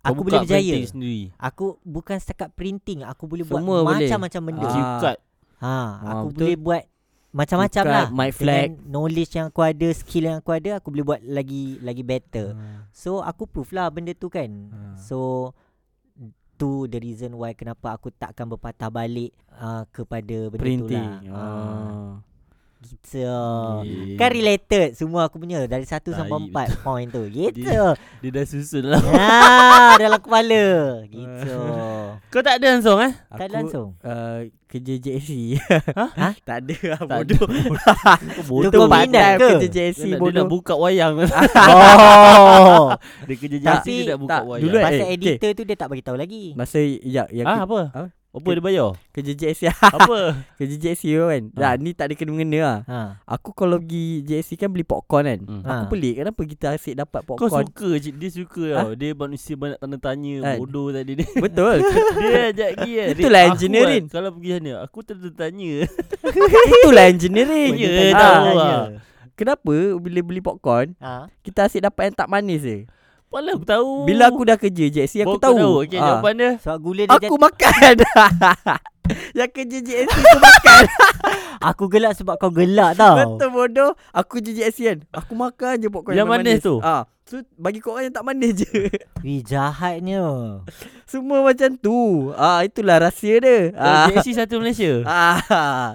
Aku 0.02 0.24
boleh 0.24 0.42
berjaya. 0.42 0.80
sendiri. 0.86 1.36
Aku 1.36 1.76
bukan 1.82 2.16
setakat 2.16 2.54
printing, 2.54 3.04
aku 3.04 3.26
boleh 3.26 3.44
buat 3.44 3.60
Semua 3.60 3.84
boleh. 3.84 4.08
macam-macam 4.08 4.42
benda. 4.46 4.64
Ah. 4.64 4.72
Chip 4.72 4.88
cut. 5.02 5.18
Ha, 5.60 5.76
aku 6.08 6.26
betul. 6.32 6.40
boleh 6.40 6.56
buat 6.56 6.84
macam-macam 7.30 7.84
lah. 7.86 8.08
mic 8.10 8.32
flag. 8.34 8.74
Dengan 8.74 8.90
knowledge 8.90 9.34
yang 9.38 9.48
aku 9.50 9.62
ada, 9.62 9.88
skill 9.94 10.26
yang 10.26 10.38
aku 10.42 10.52
ada, 10.52 10.82
aku 10.82 10.90
boleh 10.90 11.06
buat 11.06 11.22
lagi 11.22 11.78
lagi 11.80 12.02
better. 12.02 12.58
So 12.90 13.22
aku 13.22 13.46
proof 13.46 13.70
lah 13.70 13.90
benda 13.90 14.14
tu 14.14 14.28
kan. 14.28 14.50
Ah. 14.74 14.98
So 14.98 15.18
tu 16.60 16.90
the 16.92 17.00
reason 17.00 17.40
why 17.40 17.56
kenapa 17.56 17.96
aku 17.96 18.12
takkan 18.12 18.50
berpatah 18.50 18.92
balik 18.92 19.32
uh, 19.56 19.88
kepada 19.90 20.52
benda 20.52 20.60
Printing. 20.60 21.08
tu 21.24 21.32
lah. 21.32 21.32
Uh, 21.32 21.38
Ah. 21.40 22.10
Gitu. 22.80 23.28
Okay. 23.84 24.16
Kan 24.16 24.30
related 24.32 24.88
semua 24.94 25.28
aku 25.28 25.36
punya 25.36 25.66
dari 25.66 25.84
1 25.84 26.00
sampai 26.06 26.38
4 26.48 26.80
point 26.80 27.08
tu. 27.08 27.28
Gitu. 27.28 27.60
Dia 27.60 28.30
dah 28.30 28.46
susun 28.46 28.88
lah. 28.88 29.04
ha, 29.04 29.96
dalam 29.98 30.18
kepala. 30.18 30.64
Gitu. 31.06 31.56
Kau 32.32 32.40
tak 32.40 32.58
ada 32.58 32.68
langsung 32.72 32.98
eh? 33.00 33.12
Tak 33.28 33.46
Aku, 33.46 33.54
langsung. 33.54 33.88
Uh, 34.00 34.48
kerja 34.66 34.94
JSC. 34.96 35.58
Ha? 35.92 36.30
tak 36.48 36.58
ada 36.62 36.76
lah 36.88 37.02
bodoh. 37.12 37.46
Bodoh. 38.46 38.72
kau 38.72 38.88
minat 38.88 39.36
ke? 39.36 39.48
kerja 39.50 39.60
Dia 39.60 39.70
JSC 39.90 40.04
nak, 40.06 40.10
dia 40.10 40.22
bodoh. 40.22 40.38
nak 40.38 40.48
buka 40.48 40.74
wayang. 40.76 41.14
Oh. 41.20 42.94
dia 43.26 43.36
kerja 43.36 43.58
jasi 43.60 43.96
dia 44.04 44.14
nak 44.14 44.20
buka 44.20 44.32
tak, 44.32 44.42
wayang. 44.46 44.64
dulu 44.64 44.76
eh, 44.76 44.84
Pasal 44.84 45.02
okay. 45.02 45.16
editor 45.16 45.52
tu 45.52 45.64
dia 45.64 45.76
tak 45.76 45.88
bagi 45.90 46.04
tahu 46.04 46.16
lagi. 46.16 46.44
Masa 46.54 46.80
ya 46.80 47.24
Ah, 47.44 47.56
ke- 47.56 47.64
apa? 47.66 47.80
Apa? 48.30 48.38
Apa 48.40 48.50
dia 48.52 48.62
bayar? 48.62 48.90
kerja 49.10 49.34
JSC 49.34 49.74
apa? 49.98 50.20
kerja 50.54 50.76
JSC 50.78 51.18
kan. 51.18 51.44
Ah. 51.52 51.74
Dah 51.74 51.74
ni 51.76 51.92
tak 51.92 52.06
ada 52.06 52.14
kena 52.14 52.30
mengena 52.30 52.60
lah. 52.60 52.78
Ha. 52.86 53.00
Aku 53.28 53.50
kalau 53.52 53.78
pergi 53.78 54.22
JSC 54.22 54.54
kan 54.56 54.70
beli 54.70 54.84
popcorn 54.84 55.26
kan. 55.26 55.40
Hmm. 55.42 55.62
Aku 55.62 55.84
Ha. 55.84 55.90
pelik 55.90 56.14
kenapa 56.16 56.42
kita 56.44 56.66
asyik 56.72 56.94
dapat 56.96 57.20
Kau 57.22 57.36
popcorn. 57.42 57.66
suka 57.66 57.90
cik 57.96 58.14
Dia 58.16 58.30
suka 58.30 58.66
tau 58.72 58.92
Dia 58.94 59.10
manusia 59.12 59.54
banyak 59.54 59.78
tanda 59.78 59.98
tanya 59.98 60.34
Kan? 60.40 60.58
Bodoh 60.58 60.88
tadi 60.90 61.12
dia 61.16 61.26
Betul. 61.36 61.76
Dia 62.22 62.40
ajak 62.50 62.70
pergi 62.76 62.92
kan 62.94 63.08
Itulah 63.12 63.42
Aku 63.42 63.52
engineering. 63.52 64.04
kan, 64.04 64.14
Kalau 64.14 64.30
pergi 64.32 64.50
sana 64.52 64.72
Aku 64.80 64.98
tanda 65.02 65.30
tanya 65.32 65.72
Itulah 66.76 67.06
engineering. 67.08 67.74
Ya, 67.76 67.90
tahu 68.14 68.48
lah. 68.54 68.84
Kenapa 69.34 69.72
bila 69.96 70.20
beli 70.22 70.40
popcorn 70.40 70.94
Ha. 71.00 71.32
kita 71.42 71.66
asyik 71.66 71.82
dapat 71.82 72.12
yang 72.12 72.16
tak 72.16 72.28
manis 72.28 72.62
je. 72.62 72.78
Apalah 73.30 73.54
aku 73.54 73.62
tahu 73.64 73.92
Bila 74.10 74.24
aku 74.26 74.42
dah 74.42 74.58
kerja 74.58 74.86
JSC 74.90 75.22
aku 75.22 75.38
Baru 75.38 75.38
kau 75.38 75.54
tahu. 75.54 75.74
Okay 75.86 75.96
Ah. 75.96 76.18
jawapan 76.18 76.34
dia 76.34 76.50
Sebab 76.58 76.78
gula 76.82 77.04
dia 77.06 77.14
Aku 77.14 77.36
makan. 77.38 77.94
yang 79.38 79.50
kerja 79.50 79.78
JSC 79.80 80.10
aku 80.10 80.40
makan. 80.40 80.84
Aku 81.70 81.84
gelak 81.86 82.14
sebab 82.16 82.40
kau 82.40 82.50
gelak 82.50 82.96
tau. 82.96 83.20
Betul 83.20 83.50
bodoh. 83.52 83.92
Aku 84.10 84.38
kerja 84.38 84.52
JSC 84.56 84.80
kan. 84.82 84.98
Aku 85.12 85.36
makan 85.36 85.78
je 85.78 85.88
popcorn 85.88 86.16
Yang 86.16 86.28
manis 86.28 86.58
tu? 86.60 86.80
Ah. 86.80 87.06
So 87.22 87.38
bagi 87.54 87.78
kau 87.78 87.94
orang 87.94 88.10
yang 88.10 88.16
tak 88.16 88.26
manis 88.26 88.52
je. 88.56 88.70
Wih 89.22 89.44
jahatnya. 89.44 90.24
Semua 91.04 91.44
macam 91.44 91.70
tu. 91.76 92.32
Ah 92.34 92.64
itulah 92.64 92.98
rahsia 93.00 93.38
dia. 93.38 93.58
Ah. 93.76 94.06
Ah. 94.06 94.06
JSC 94.10 94.34
satu 94.36 94.58
Malaysia 94.58 95.04
Ah, 95.04 95.38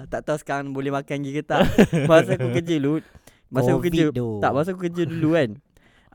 tak 0.07 0.23
tahu 0.23 0.37
sekarang 0.37 0.71
boleh 0.71 0.87
makan 0.89 1.19
lagi 1.19 1.31
ke 1.33 1.41
tak. 1.41 1.67
Masa 2.05 2.39
aku 2.39 2.47
kerja 2.53 2.75
dulu, 2.77 3.03
masa 3.49 3.71
aku 3.71 3.79
Covid 3.81 3.91
kerja 3.91 4.05
tu. 4.13 4.27
tak 4.39 4.51
masa 4.51 4.69
aku 4.71 4.81
kerja 4.85 5.03
dulu 5.03 5.29
kan. 5.33 5.49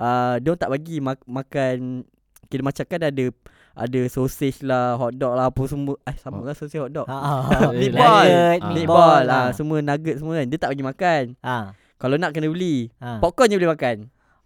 Ah, 0.00 0.06
uh, 0.06 0.34
dia 0.38 0.56
tak 0.56 0.70
bagi 0.70 0.96
mak- 0.98 1.28
makan 1.28 2.08
kira 2.46 2.62
macam 2.62 2.82
kan 2.82 3.00
ada 3.04 3.24
ada 3.70 4.00
sausage 4.06 4.60
lah, 4.60 4.96
hot 4.96 5.12
dog 5.12 5.32
lah 5.32 5.46
apa 5.46 5.62
semua. 5.64 5.94
Eh 6.02 6.16
sama 6.16 6.40
Oh. 6.40 6.42
kan 6.42 6.54
sausage 6.54 6.80
hot 6.80 6.90
dog. 6.90 7.06
Ha. 7.12 7.16
ha. 7.16 7.68
Eh, 7.68 7.78
Meatball. 7.78 8.24
Nugget, 8.24 8.58
Ah. 8.58 8.70
meatball 8.70 9.20
lah. 9.20 9.20
lah, 9.22 9.46
semua 9.52 9.78
nugget 9.78 10.16
semua 10.16 10.32
kan. 10.34 10.46
Dia 10.46 10.58
tak 10.58 10.68
bagi 10.70 10.82
makan. 10.82 11.22
Ha. 11.38 11.56
Kalau 11.94 12.16
nak 12.16 12.32
kena 12.32 12.48
beli. 12.48 12.88
Ha. 12.96 13.20
Popcorn 13.20 13.46
je 13.46 13.56
boleh 13.56 13.70
makan. 13.70 13.96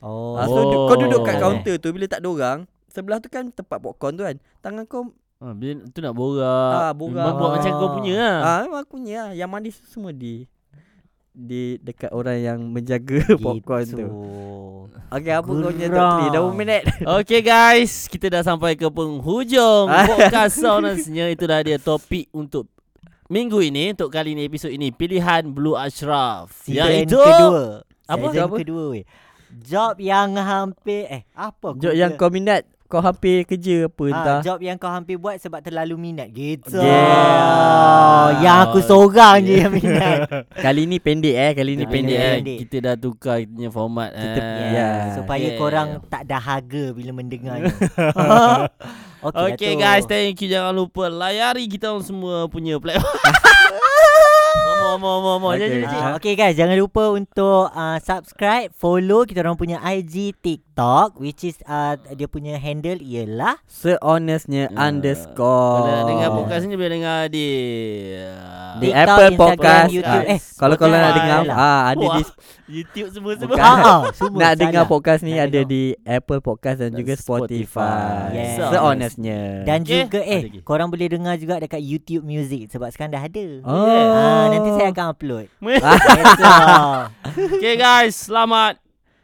Oh. 0.00 0.34
Ah, 0.34 0.44
so 0.44 0.58
du- 0.60 0.84
kau 0.84 0.96
duduk 0.98 1.22
kat 1.22 1.36
Oh. 1.36 1.40
kaunter 1.48 1.74
tu 1.76 1.88
bila 1.88 2.04
tak 2.04 2.18
ada 2.18 2.28
orang, 2.28 2.58
sebelah 2.88 3.18
tu 3.18 3.28
kan 3.28 3.48
tempat 3.48 3.78
popcorn 3.78 4.12
tu 4.12 4.22
kan. 4.22 4.36
Tangan 4.58 4.84
kau 4.84 5.08
ha, 5.38 5.50
Bila 5.50 5.72
tu 5.88 5.98
nak 5.98 6.12
borak 6.12 6.44
Ah, 6.44 6.92
borak. 6.92 7.14
Memang 7.16 7.34
buat 7.36 7.50
macam 7.54 7.70
kau 7.74 7.88
punya 7.92 8.14
lah 8.14 8.36
ah 8.42 8.58
memang 8.60 8.80
aku 8.80 8.92
punya 8.94 9.16
lah. 9.18 9.30
Yang 9.32 9.50
manis 9.50 9.74
tu 9.76 9.86
semua 9.88 10.10
di 10.10 10.44
di 11.34 11.82
dekat 11.82 12.14
orang 12.14 12.38
yang 12.38 12.58
menjaga 12.70 13.26
popcorn 13.42 13.86
tu. 13.90 14.06
Okey, 15.10 15.30
apa 15.34 15.46
kau 15.46 15.70
punya 15.70 15.88
top 15.90 16.10
3? 16.30 16.34
Dah 16.34 16.42
minit? 16.50 16.82
Okay 17.20 17.38
guys 17.38 18.10
Kita 18.10 18.26
dah 18.30 18.42
sampai 18.42 18.74
ke 18.74 18.88
penghujung 18.88 19.86
Podcast 20.10 20.58
Soundsnya 20.58 21.30
Itulah 21.30 21.62
dia 21.62 21.78
topik 21.78 22.26
untuk 22.34 22.66
Minggu 23.30 23.62
ini 23.62 23.94
Untuk 23.94 24.10
kali 24.10 24.34
ini 24.34 24.48
episod 24.48 24.74
ini 24.74 24.90
Pilihan 24.90 25.46
Blue 25.54 25.78
Ashraf 25.78 26.50
Season 26.66 26.88
Iaitu 26.90 27.14
kedua. 27.14 27.86
Apa? 28.10 28.26
Season 28.32 28.46
Apa? 28.48 28.56
kedua 28.58 28.82
weh. 28.90 29.04
Job 29.54 30.02
yang 30.02 30.34
hampir 30.34 31.06
eh 31.06 31.22
apa? 31.30 31.78
Job 31.78 31.94
yang 31.94 32.18
kau 32.18 32.26
minat, 32.26 32.66
kau 32.94 33.02
hampir 33.02 33.42
kerja 33.42 33.90
apa 33.90 34.04
ha, 34.04 34.14
entah. 34.14 34.38
job 34.46 34.62
yang 34.62 34.78
kau 34.78 34.86
hampir 34.86 35.18
buat 35.18 35.34
sebab 35.36 35.58
terlalu 35.58 35.98
minat 35.98 36.30
gitu. 36.30 36.78
Yeah. 36.78 38.38
Yang 38.38 38.56
aku 38.62 38.78
seorang 38.80 39.42
je 39.42 39.54
yang 39.58 39.74
minat. 39.74 40.30
Kali 40.64 40.86
ni 40.86 41.02
pendek 41.02 41.34
eh, 41.34 41.52
kali 41.52 41.74
ni 41.74 41.82
Ah, 41.82 41.90
pendek 41.90 42.14
pendek. 42.14 42.18
eh. 42.22 42.34
pendek. 42.38 42.56
Kita 42.62 42.76
dah 42.80 42.94
tukar 42.94 43.36
kita 43.42 43.50
punya 43.50 43.70
format 43.70 44.10
Kita- 44.14 44.46
eh. 44.46 44.70
Ya. 44.70 44.90
Supaya 45.12 45.42
Yeah. 45.42 45.58
korang 45.58 45.88
tak 46.06 46.22
dahaga 46.24 46.84
bila 46.94 47.10
mendengarnya. 47.10 47.74
okay, 49.26 49.50
Okay 49.50 49.72
tu. 49.74 49.80
guys 49.80 50.04
Thank 50.04 50.38
you 50.38 50.48
Jangan 50.48 50.72
lupa 50.72 51.08
Layari 51.08 51.64
kita 51.64 51.90
semua 52.00 52.44
Punya 52.46 52.76
platform 52.76 53.16
Mau 54.84 55.00
mau 55.00 55.16
mau 55.18 55.36
mau 55.40 55.50
Okay. 56.20 56.36
Guys, 56.36 56.52
jangan 56.54 56.76
lupa 56.76 57.08
untuk 57.08 57.72
uh, 57.72 57.96
subscribe, 57.98 58.68
follow 58.70 59.24
kita 59.24 59.40
orang 59.40 59.56
punya 59.56 59.80
IG, 59.80 60.36
TikTok 60.36 61.16
which 61.16 61.40
is 61.42 61.56
uh, 61.64 61.96
dia 62.12 62.28
punya 62.28 62.60
handle 62.60 63.00
ialah 63.00 63.56
Sehonestnya 63.64 64.68
Ah. 64.70 64.92
underscore. 64.92 65.80
Kalau 65.80 65.88
nak 65.88 66.04
dengar 66.04 66.28
podcast 66.36 66.62
ni 66.66 66.76
Boleh 66.76 66.92
dengar 66.92 67.18
di 67.28 67.48
Di 68.76 68.86
TikTok, 68.86 69.00
Apple 69.00 69.24
Instagram, 69.24 69.40
Podcast. 69.40 69.88
YouTube. 69.88 70.24
Eh, 70.26 70.40
Kalau 70.52 70.76
kalau 70.76 70.94
nak 70.94 71.12
dengar 71.14 71.40
lah. 71.46 71.56
ah 71.56 71.80
ada 71.88 72.04
Wah, 72.04 72.14
di 72.14 72.22
YouTube 72.66 73.08
semua 73.08 73.32
semua 73.34 73.52
Bukan. 73.52 73.60
Ah, 73.60 73.78
ah, 73.78 74.02
semua 74.10 74.38
nak 74.40 74.52
dengar 74.56 74.84
podcast 74.84 75.20
ni 75.20 75.32
Nak 75.32 75.42
ada 75.42 75.52
dengar. 75.58 75.68
di 75.68 75.82
Apple 76.00 76.40
Podcast 76.40 76.78
dan 76.78 76.90
Dan 76.90 76.98
juga 76.98 77.12
Spotify. 77.14 77.66
Spotify. 77.66 78.32
Yes. 78.32 78.70
Sehonestnya. 78.70 79.40
Dan 79.62 79.78
Okay. 79.80 80.00
juga 80.02 80.20
eh 80.20 80.42
korang 80.60 80.88
boleh 80.88 81.06
dengar 81.06 81.34
juga 81.36 81.58
dekat 81.58 81.78
YouTube 81.78 82.24
Music 82.24 82.68
sebab 82.68 82.88
sekarang 82.88 83.12
dah 83.12 83.22
ada. 83.22 83.46
Oh. 83.62 83.84
Ah, 83.84 84.44
nanti 84.48 84.68
saya 84.72 84.88
akan 84.90 85.06
upload. 85.10 85.46
Ah. 86.40 87.10
Okay 87.34 87.74
guys 87.74 88.14
Selamat 88.16 88.78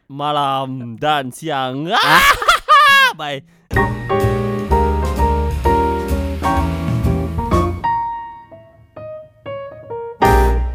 Malam 0.05 0.95
Dan 0.95 1.31
siang 1.31 1.87
Bye 3.19 3.60